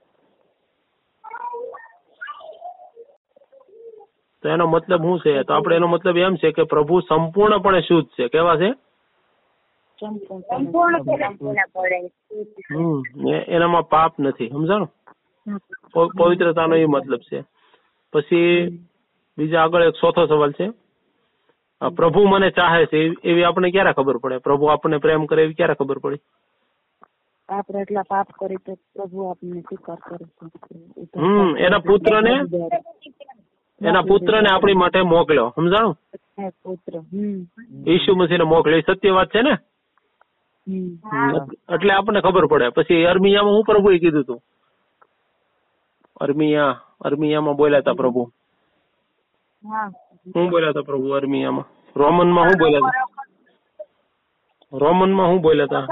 [4.44, 5.44] તો એનો મતલબ શું છે?
[5.44, 8.28] તો આપણે એનો મતલબ એમ છે કે પ્રભુ સંપૂર્ણપણે શુદ્ધ છે.
[8.28, 8.74] કેવા છે?
[13.48, 14.50] એનામાં પાપ નથી.
[14.50, 14.90] સમજાણો?
[16.18, 17.44] પવિત્રતાનો એ મતલબ છે.
[18.14, 18.68] પછી
[19.38, 20.74] બીજા આગળ એક ચોથો સવાલ છે.
[21.82, 24.38] આ પ્રભુ મને ચાહે છે એવી- આપણે ક્યારે ખબર પડે?
[24.38, 26.18] પ્રભુ આપણને પ્રેમ કરે એવી ક્યારે ખબર પડી?
[27.50, 30.26] આપણે એટલા પાપ કરી તો પ્રભુ આપને સ્વીકાર કરે
[31.16, 32.34] હમ એના પુત્રને?
[33.82, 35.96] એના પુત્રને આપણી માટે મોકલ્યો સમજાણું?
[36.64, 36.94] પુત્ર
[37.88, 39.54] ઈસુ મસીહને મોકલ્યો સત્ય વાત છે ને?
[41.70, 42.72] એટલે આપણને ખબર પડે.
[42.72, 44.42] પછી અર્મિયામાં હું પ્રભુએ કીધું હતું
[46.20, 48.24] અર્મિયા અર્મિયામાં બોલ્યા હતા પ્રભુ.
[49.64, 49.90] હા.
[50.36, 51.68] હું બોલ્યા હતા પ્રભુ અર્મિયામાં?
[51.96, 53.06] રોમનમાં હું બોલ્યા હતા
[54.74, 55.86] રોમનમાં હું બોલ્યા હતા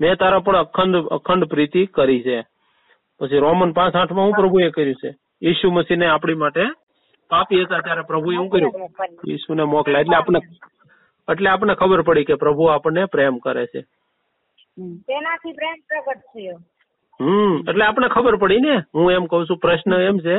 [0.00, 2.42] મેં તારા પર અખંડ અખંડ પ્રીતિ કરી છે.
[3.20, 5.14] પછી રોમન પાંચ આઠમાં હું પ્રભુએ કર્યું છે.
[5.42, 6.62] ઈસુ મસીને આપણી માટે
[7.30, 8.72] પાપી હતા ત્યારે પ્રભુએ શું કર્યું?
[9.28, 10.38] ઈસુને મોકલા એટલે આપણે
[11.32, 13.80] એટલે આપણને ખબર પડી કે પ્રભુ આપણને પ્રેમ કરે છે.
[14.78, 14.96] હમ.
[14.96, 16.56] તેનાથી પ્રેમ પ્રગટ થયો.
[17.20, 17.68] હમ.
[17.68, 18.82] એટલે આપણને ખબર પડી ને?
[18.94, 20.38] હું એમ કઉ છું પ્રશ્ન એમ છે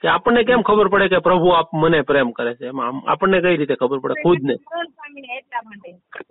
[0.00, 2.66] કે આપણને કેમ ખબર પડે કે પ્રભુ આપ મને પ્રેમ કરે છે?
[2.66, 4.22] એમાં આપણને કઈ રીતે ખબર પડે?
[4.22, 4.54] ખુદ ને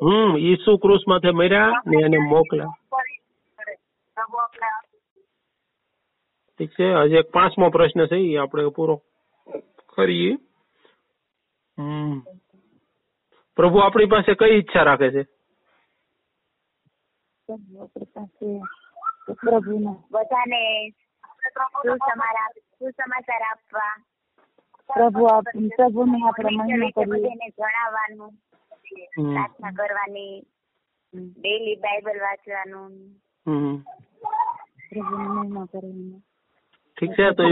[0.04, 2.72] હમ, ઈસુ ક્રુસ માથે મર્યા ને એને મોકલા
[6.60, 9.02] ઠીક છે હજી એક પાંચમો પ્રશ્ન છે એ આપણે પૂરો
[9.96, 10.34] કરીએ.
[11.80, 12.20] હમ.
[13.56, 15.24] પ્રભુ આપણી પાસે કઈ ઈચ્છા રાખે છે?
[20.12, 20.90] બધાને
[22.80, 24.04] સુસમાચાર આપવા.
[24.90, 27.50] પ્રભુ આપ પ્રભુને આપણે મહિમા કરીએ.
[27.50, 28.30] જણાવવાનું
[29.34, 30.40] પ્રાર્થના કરવાની
[31.14, 32.90] ડેલી બાઇબલ વાંચવાનું.
[34.90, 36.22] પ્રભુની મહિમા કરવાની
[37.00, 37.44] ઠીક છે તો.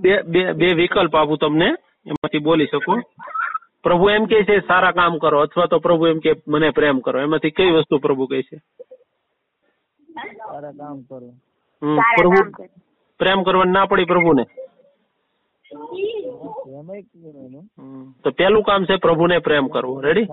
[0.00, 1.66] બે બે બે વિકલ્પ આપું તમને
[2.06, 3.00] એમાંથી બોલી શકો.
[3.82, 7.20] પ્રભુ એમ કે છે સારા કામ કરો અથવા તો પ્રભુ એમ કે મને પ્રેમ કરો.
[7.20, 8.56] એમાંથી કઈ વસ્તુ પ્રભુ કહે છે?
[10.34, 11.32] સારા કામ કરો.
[11.82, 12.64] હમ, પ્રભુ
[13.18, 14.44] પ્રેમ કરવાની ના પડી પ્રભુને.
[18.22, 20.00] તો પેલું કામ છે પ્રભુને પ્રેમ કરવો.
[20.00, 20.28] રેડી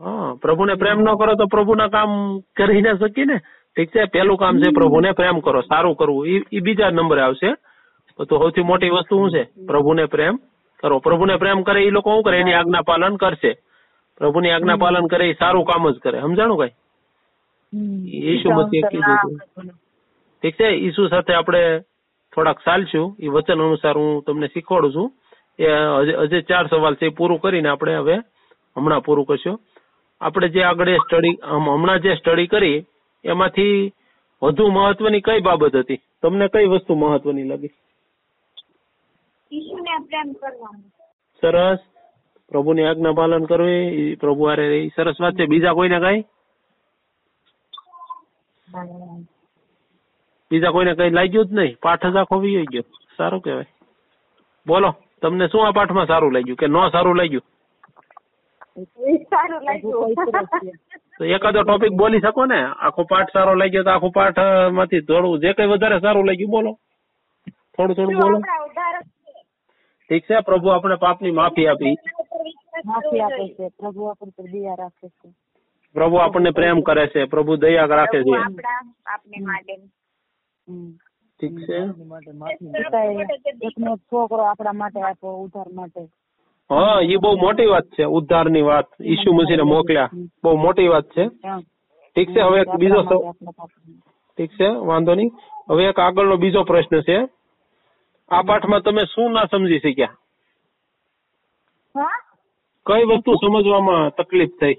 [0.00, 0.34] હા.
[0.42, 3.38] પ્રભુને પ્રેમ ન કરો તો પ્રભુના કામ કરી ના શકી ને?
[3.76, 6.26] ઠીક છે પેલું કામ છે પ્રભુને પ્રેમ કરો સારું કરવું.
[6.26, 7.54] ઈ ઈ બીજા નંબરે આવશે.
[8.18, 9.42] તો સૌથી મોટી વસ્તુ શું છે?
[9.66, 10.36] પ્રભુને પ્રેમ
[10.82, 10.98] કરો.
[10.98, 12.40] પ્રભુને પ્રેમ કરે એ લોકો શું કરે?
[12.40, 13.52] એની આજ્ઞા પાલન કરશે.
[14.16, 16.20] પ્રભુની આજ્ઞા પાલન કરે એ સારું કામ જ કરે.
[16.20, 16.72] સમજાણું કઈ?
[18.06, 19.38] ઈશુ ઈસુ મસીહે કીધું
[20.44, 20.68] ઠીક છે?
[20.68, 21.80] ઈસુ સાથે આપણે
[22.34, 23.16] થોડાક ચાલશું?
[23.20, 25.12] એ વચન અનુસાર હું તમને શીખવાડું છું.
[25.58, 25.66] એ
[26.22, 28.16] હજી ચાર સવાલ છે એ પૂરું કરીને આપણે હવે
[28.76, 29.60] હમણાં પૂરું કરશું.
[30.20, 32.84] આપણે જે આગળ સ્ટડી હમણાં જે સ્ટડી કરી
[33.24, 33.92] એમાંથી
[34.42, 36.00] વધુ મહત્વની કઈ બાબત હતી?
[36.22, 37.70] તમને કઈ વસ્તુ મહત્વની લાગી?
[39.52, 40.88] ઈશુને પ્રેમ કરવાનો.
[41.40, 41.78] સરસ.
[42.48, 44.90] પ્રભુની આજ્ઞા પાલન કરવી પ્રભુ આરે રહી.
[44.96, 45.46] સરસ વાત છે.
[45.46, 46.20] બીજા કોઈને કઈ?
[50.50, 51.76] બીજા કોઈને કઈ લાગ્યું જ નહીં.
[51.82, 52.82] પાઠ જ આખો વી ગયો.
[53.16, 53.64] સારું કહેવાય.
[54.66, 57.42] બોલો તમને શું આ પાઠમાં સારું લાગ્યું કે ન સારું લાગ્યું.
[61.18, 62.64] તો એકાદો ટોપિક બોલી શકો ને?
[62.64, 66.78] આખો પાઠ સારો લાગ્યો તો આખો પાઠમાંથી થોડું જે કઈ વધારે સારું લાગ્યું બોલો.
[67.76, 68.38] થોડું થોડું બોલો.
[70.10, 71.94] ઠીક છે પ્રભુ આપણે પાપની માફી આપી.
[72.84, 73.68] માફી આપે છે.
[73.68, 75.30] પ્રભુ આપણ દયા રાખે છે.
[75.94, 77.24] પ્રભુ આપણને પ્રેમ કરે છે.
[77.24, 78.36] પ્રભુ દયા રાખે છે.
[78.36, 78.94] આપણા
[79.40, 80.03] માટે હમ.
[81.40, 81.78] ઠીક છે?
[83.62, 86.00] એકનો છોકરો આપણા માટે આપ્યો ઉધાર માટે.
[86.70, 88.86] હા એ બહુ મોટી વાત છે ઉદ્ધારની વાત.
[89.02, 90.10] ઈસુ મસીને મોકલ્યા.
[90.44, 91.28] બહુ મોટી વાત છે.
[92.16, 93.02] ઠીક છે હવે એક બીજો.
[94.38, 95.30] ઠીક છે વાંધો નહીં.
[95.70, 97.28] હવે એક આગળનો બીજો પ્રશ્ન છે.
[98.30, 100.16] આ પાઠમાં તમે શું ના સમજી શક્યા?
[101.94, 102.16] હા?
[102.86, 104.74] કઈ વસ્તુ સમજવામાં તકલીફ થઈ?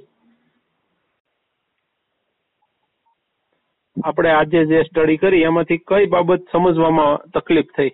[4.03, 7.91] આપણે આજે જે સ્ટડી કરી એમાંથી કઈ બાબત સમજવામાં તકલીફ થઈ?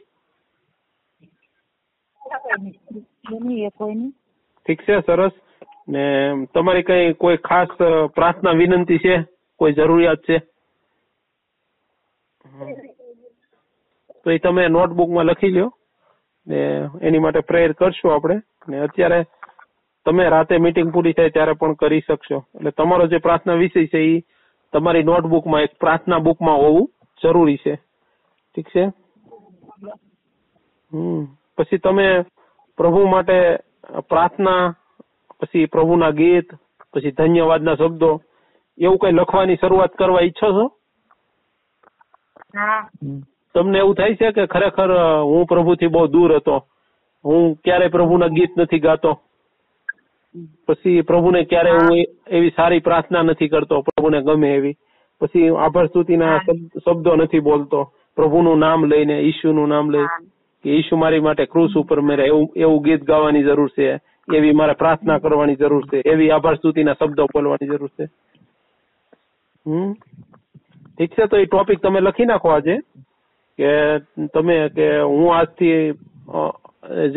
[4.65, 5.31] ઠીક છે સરસ.
[5.89, 6.03] ને
[6.53, 7.67] તમારી કઈ કોઈ ખાસ
[8.15, 9.15] પ્રાર્થના વિનંતી છે?
[9.55, 10.39] કોઈ જરૂરિયાત છે?
[14.23, 15.77] તો એ તમે નોટબુકમાં લખી લ્યો.
[16.47, 18.41] ને એની માટે પ્રેયર કરશું આપણે.
[18.69, 19.23] ને અત્યારે
[20.05, 22.45] તમે રાતે મીટિંગ પૂરી થાય ત્યારે પણ કરી શકશો.
[22.55, 24.23] એટલે તમારો જે પ્રાર્થના વિષય છે એ
[24.73, 26.89] તમારી નોટબુકમાં એક પ્રાર્થના બુકમાં હોવું
[27.23, 27.75] જરૂરી છે.
[28.55, 28.85] ઠીક છે?
[30.93, 31.25] હમ.
[31.57, 32.21] પછી તમે
[32.77, 33.57] પ્રભુ માટે
[34.09, 34.75] પ્રાર્થના
[35.39, 36.55] પછી પ્રભુના ગીત
[36.93, 38.21] પછી ધન્યવાદના શબ્દો
[38.77, 40.67] એવું કઈ લખવાની શરૂઆત કરવા ઈચ્છો છો?
[43.53, 44.91] તમને એવું થાય છે કે ખરેખર
[45.21, 46.67] હું પ્રભુથી બહુ દૂર હતો?
[47.25, 49.21] હું ક્યારેય પ્રભુના ગીત નથી ગાતો?
[50.67, 51.97] પછી પ્રભુને ક્યારે હું.
[52.27, 54.75] એવી સારી પ્રાર્થના નથી કરતો પ્રભુને ગમે એવી.
[55.21, 56.37] પછી આભાર સ્તુતિના
[56.85, 57.93] શબ્દો નથી બોલતો.
[58.15, 60.05] પ્રભુનું નામ લઈને ઈશુનું નામ લઈ
[60.63, 63.99] કે ઈશુ મારી માટે ક્રુસ ઉપર મેરે એવું એવું ગીત ગાવાની જરૂર છે.
[64.35, 65.97] એવી મારે પ્રાર્થના કરવાની જરૂર છે.
[66.05, 68.03] એવી આભાર સ્તુતિના શબ્દો બોલવાની જરૂર છે.
[69.67, 69.93] હમ?
[70.97, 72.77] ઠીક છે તો એ ટોપિક તમે લખી નાખો આજે.
[73.59, 73.99] કે
[74.33, 75.91] તમે કે હું આજથી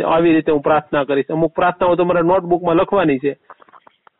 [0.06, 1.30] આવી રીતે હું પ્રાર્થના કરીશ.
[1.30, 3.36] અમુક પ્રાર્થનાઓ તમારે નોટબુકમાં લખવાની છે.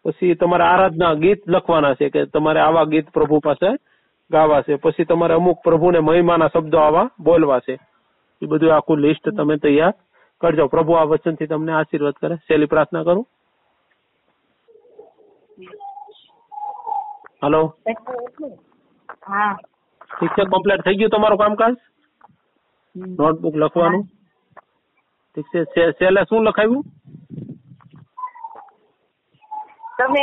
[0.05, 3.77] પછી તમારે આરાધના ગીત લખવાના છે કે તમારે આવા ગીત પ્રભુ પાસે
[4.31, 4.75] ગાવા છે.
[4.75, 7.79] પછી તમારે અમુક પ્રભુને મહિમાના શબ્દો આવા બોલવા છે.
[8.43, 9.93] એ બધું આખું લિસ્ટ તમે તૈયાર
[10.41, 10.69] કરજો.
[10.69, 12.37] પ્રભુ આ વચનથી તમને આશીર્વાદ કરે.
[12.37, 13.27] સહેલી પ્રાર્થના કરું?
[17.45, 17.75] હલો?
[17.89, 18.09] શિક્ષક
[20.19, 20.45] ઠીક છે?
[20.45, 21.75] કમ્પ્લીટ થઈ ગયું તમારું કામકાજ?
[22.97, 24.09] નોટબુક લખવાનું?
[25.35, 25.91] ઠીક છે.
[25.99, 26.85] સેલે શું લખાવ્યું?
[29.99, 30.23] તમે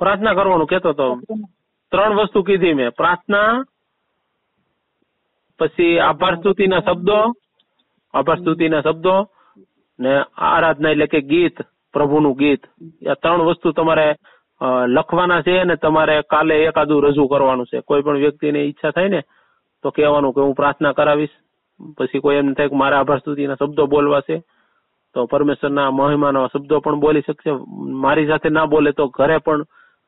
[0.00, 1.08] પ્રાર્થના કરવાનું કેતો તો.
[1.92, 2.90] ત્રણ વસ્તુ કીધી મેં.
[2.90, 3.64] પ્રાર્થના
[5.58, 7.18] પછી આભાર સ્તુતિના શબ્દો
[8.14, 9.14] આભાર સ્તુતિના શબ્દો
[9.98, 11.56] ને આરાધના એટલે કે ગીત
[11.92, 12.62] પ્રભુનું ગીત.
[13.10, 14.08] આ ત્રણ વસ્તુ તમારે
[14.96, 17.80] લખવાના છે ને તમારે કાલે એકાદું રજૂ કરવાનું છે.
[17.80, 19.22] કોઈ પણ વ્યક્તિને ઈચ્છા થાય ને
[19.86, 21.34] તો કહેવાનું કે હું પ્રાર્થના કરાવીશ.
[21.98, 24.36] પછી કોઈ એમ થાય કે મારા આભાર સ્તુતિના શબ્દો બોલવા છે,
[25.14, 27.52] તો પરમેશ્વરના મહિમાના શબ્દો પણ બોલી શકશે.
[28.04, 29.64] મારી સાથે ના બોલે તો ઘરે પણ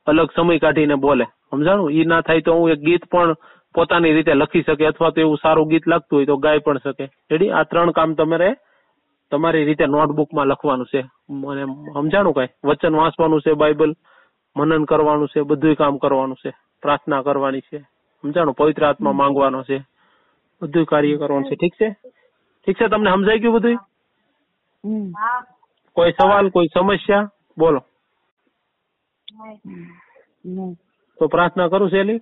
[0.06, 1.24] અલગ સમય કાઢીને બોલે.
[1.50, 1.92] સમજાણું?
[1.92, 3.34] ઈ ના થાય તો હું એક ગીત પણ
[3.74, 7.04] પોતાની રીતે લખી શકે અથવા તો એવું સારું ગીત લાગતું હોય તો ગાઈ પણ શકે.
[7.30, 7.50] રેડી?
[7.50, 8.54] આ ત્રણ કામ તમારે
[9.30, 11.04] તમારી રીતે નોટબુકમાં લખવાનું છે.
[11.30, 12.48] મને સમજાણું કઈ?
[12.64, 13.92] વચન વાંચવાનું છે, બાઇબલ
[14.56, 16.50] મનન કરવાનું છે બધું કામ કરવાનું છે.
[16.82, 17.84] પ્રાર્થના કરવાની છે.
[18.22, 18.54] સમજાણું?
[18.54, 19.78] પવિત્ર આત્મા માંગવાનો છે.
[20.62, 21.56] બધું કાર્ય કરવાનું છે.
[21.56, 21.88] ઠીક છે?
[22.66, 22.88] ઠીક છે?
[22.88, 23.78] તમને સમજાઈ ગયું બધું
[25.96, 27.30] કોઈ સવાલ કોઈ સમસ્યા?
[27.58, 27.80] બોલો.
[31.18, 32.20] તો પ્રાર્થના કરું શૈલી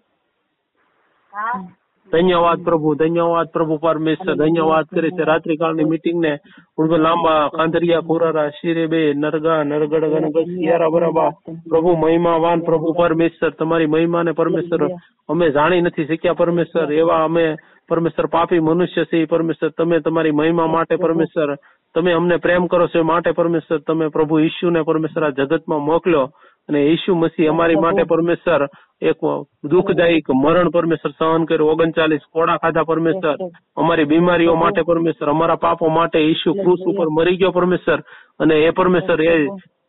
[2.06, 6.32] હા ધન્યવાદ પ્રભુ ધન્યવાદ પ્રભુ પરમેશ્વર ધન્યવાદ કરે છે રાત્રિકાળની મીટિંગ ને
[6.78, 11.30] ઉર્ગ લાંબા કાંધરિયા કુરારા શિરે બે નરગા નરગડ ગણગ શિયારા બરાબા
[11.68, 14.88] પ્રભુ મહિમાવાન પ્રભુ પરમેશ્વર તમારી મહિમા ને પરમેશ્વર
[15.28, 17.46] અમે જાણી નથી શક્યા પરમેશ્વર એવા અમે
[17.88, 21.56] પરમેશ્વર પાપી મનુષ્ય છે પરમેશ્વર તમે તમારી મહિમા માટે પરમેશ્વર
[21.94, 26.26] તમે અમને પ્રેમ કરો છો એ માટે પરમેશ્વર તમે પ્રભુ ઈશુને પરમેશ્વર આ જગતમાં મોકલ્યો
[26.68, 28.66] અને ઈસુ મસીહ અમારી માટે પરમેશ્વર
[29.02, 29.20] એક
[29.64, 31.70] દુઃખદાયક મરણ પરમેશ્વર સહન કર્યું.
[31.70, 33.36] ઓગણચાલીસ કોડા ખાધા પરમેશ્વર.
[33.76, 35.28] અમારી બીમારીઓ માટે પરમેશ્વર.
[35.28, 38.00] અમારા પાપો માટે ઈસુ ખુશ ઉપર મરી ગયો પરમેશ્વર.
[38.40, 39.48] અને એ પરમેશ્વર એ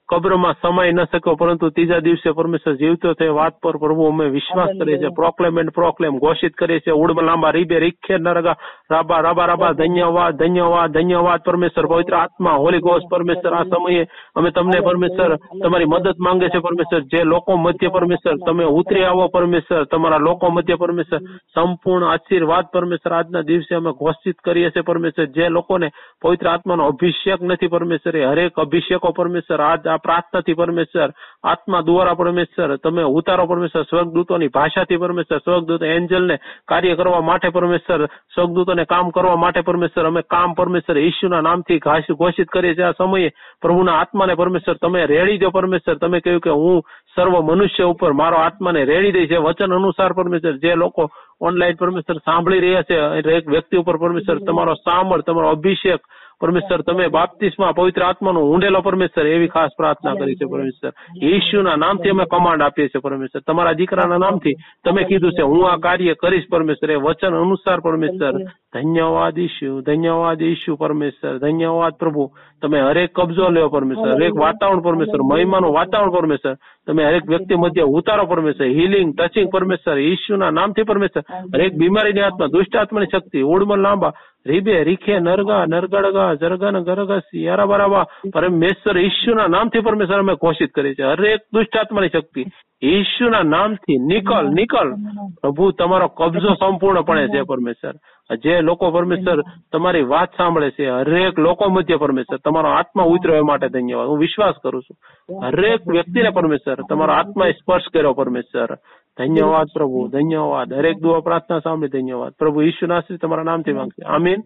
[0.10, 4.70] કબ્રમાં સમાઈ ન શક્યો પરંતુ ત્રીજા દિવસે પરમેશ્વર જીવતો થયો વાત પર પ્રભુ અમે વિશ્વાસ
[4.80, 5.10] કરીએ છીએ.
[5.16, 6.94] પ્રોક્લેમ એન્ડ પ્રોક્લેમ ઘોષિત કરીએ છીએ.
[6.94, 8.56] ઉડબ લાંબા રીબે રીખે નરગા
[8.92, 11.86] રાબા રાબા રાબા ધન્યવાદ ધન્યવાદ ધન્યવાદ પરમેશ્વર.
[11.86, 13.54] પવિત્ર આત્મા હોલી ગોસ્ટ પરમેશ્વર.
[13.54, 14.06] આ સમયે
[14.36, 17.02] અમે તમને પરમેશ્વર તમારી મદદ માંગે છે પરમેશ્વર.
[17.02, 19.84] જે લોકો મધ્ય પરમેશ્વર તમે ઉતરી આવો પરમેશ્વર.
[19.84, 21.20] તમારા લોકો મધ્ય પરમેશ્વર.
[21.54, 23.14] સંપૂર્ણ આશીર્વાદ પરમેશ્વર.
[23.14, 25.26] આજના દિવસે અમે ઘોષિત કરીએ છીએ પરમેશ્વર.
[25.26, 25.92] જે લોકોને
[26.22, 29.62] પવિત્ર આત્માનો અભિષેક નથી પરમેશ્વર એ હરેક અભિષેકો પરમેશ્વર.
[29.62, 31.10] આજ આ પ્રાર્થનાથી પરમેશ્વર,
[31.44, 36.38] આત્મા દ્વારા પરમેશ્વર, તમે ઉતારો પરમેશ્વર, સ્વર્ગદૂતોની ભાષાથી પરમેશ્વર, સ્વર્ગદૂત એન્જલને
[36.68, 42.14] કાર્ય કરવા માટે પરમેશ્વર, સ્વર્ગદૂતોને કામ કરવા માટે પરમેશ્વર, અમે કામ પરમેશ્વર ઈશ્વરના નામથી ઘાસ-
[42.14, 42.84] ઘોષિત કરીએ છીએ.
[42.84, 43.32] આ સમયે
[43.62, 45.96] પ્રભુના આત્માને પરમેશ્વર, તમે રેડી દો પરમેશ્વર.
[45.96, 46.82] તમે કહ્યું કે હું
[47.16, 51.10] સર્વ મનુષ્ય ઉપર મારો આત્માને રેડી દઈ છે વચન અનુસાર પરમેશ્વર, જે લોકો
[51.42, 52.96] ઓનલાઈન પરમેશ્વર સાંભળી રહ્યા છે
[53.32, 56.00] એક વ્યક્તિ ઉપર પરમેશ્વર, તમારો સામળ તમારો અભિષેક
[56.40, 60.92] પરમેશ્વર તમે બાપ્તિસ્મા પવિત્ર આત્માનો ઊંડેલો પરમેશ્વર એવી ખાસ પ્રાર્થના કરી છે પરમેશ્વર.
[61.24, 63.42] ઈશુના નામથી અમે કમાન્ડ આપીએ છીએ પરમેશ્વર.
[63.48, 64.54] તમારા દીકરાના નામથી
[64.86, 66.92] તમે કીધું છે હું આ કાર્ય કરીશ પરમેશ્વર.
[66.92, 68.32] એ વચન અનુસાર પરમેશ્વર.
[68.74, 71.38] ધન્યવાદ ઈશુ ધન્યવાદ ઈશુ પરમેશ્વર.
[71.38, 72.32] ધન્યવાદ પ્રભુ.
[72.62, 74.14] તમે હરેક કબજો લ્યો પરમેશ્વર.
[74.14, 75.22] હરેક વાતાવરણ પરમેશ્વર.
[75.22, 76.56] મહિમાનું વાતાવરણ પરમેશ્વર.
[76.88, 81.24] તમે હરેક વ્યક્તિ મધ્ય ઉતારો પરમેશ્વર હિલિંગ ટચિંગ પરમેશ્વર ઈશુના નામથી પરમેશ્વર.
[81.56, 84.14] હરેક બીમારીની આત્મા દુષ્ટ આત્માની શક્તિ ઓડમાં લાંબા
[84.46, 90.94] રીબે રીખે નરગા નરગડગા જરગન ગરગસી યારા બરાબા પરમેશ્વર ઈશુના નામથી પરમેશ્વર અમે ઘોષિત કરીએ
[90.94, 91.06] છીએ.
[91.06, 92.46] હરેક દુષ્ટ આત્માની શક્તિ.
[92.82, 94.94] ઈશુના નામથી નિકલ નિકલ.
[95.42, 97.94] પ્રભુ તમારો કબજો સંપૂર્ણપણે છે પરમેશ્વર.
[98.36, 103.40] જે લોકો પરમેશ્વર તમારી વાત સાંભળે છે હરેક લોકો મધ્ય પરમેશ્વર તમારો આત્મા ઉતર્યો એ
[103.40, 104.08] માટે ધન્યવાદ.
[104.08, 104.98] હું વિશ્વાસ કરું છું.
[105.44, 108.76] હરેક વ્યક્તિને પરમેશ્વર તમારો આત્મા સ્પર્શ કર્યો પરમેશ્વર.
[109.18, 110.74] ધન્યવાદ પ્રભુ ધન્યવાદ.
[110.74, 112.32] હરેક દુઆ પ્રાર્થના સાંભળી ધન્યવાદ.
[112.32, 114.06] પ્રભુ ઈશુના શ્રી તમારા નામથી માંગશે.
[114.06, 114.42] આમીન.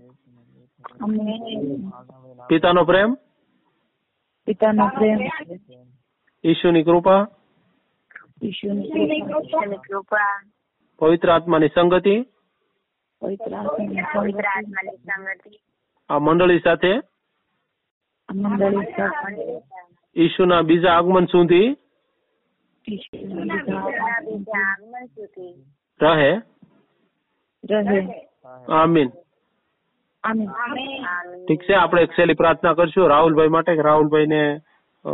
[2.49, 3.13] પિતાનો પ્રેમ?
[4.45, 5.19] પિતાનો પ્રેમ.
[6.43, 7.27] ઈશુની કૃપા?
[8.41, 9.21] ઈશ્વરની
[9.83, 10.33] કૃપા
[11.01, 12.15] પવિત્ર આત્માની સંગતિ
[13.21, 15.51] પવિત્ર આત્માની સંગતિ
[16.09, 16.93] આ મંડળી સાથે
[18.29, 19.45] મંડળી સાથે
[20.15, 21.67] ઈશુના બીજા આગમન સુધી
[22.87, 24.69] ઈશ્વરના બીજા
[25.99, 26.31] રહે
[27.63, 27.99] રહે
[28.75, 29.09] આમીન
[30.23, 30.49] આમીન
[31.45, 34.41] ઠીક છે આપણે એક સહેલી પ્રાર્થના કરશું રાહુલભાઈ માટે કે રાહુલભાઈને
[35.05, 35.11] અ,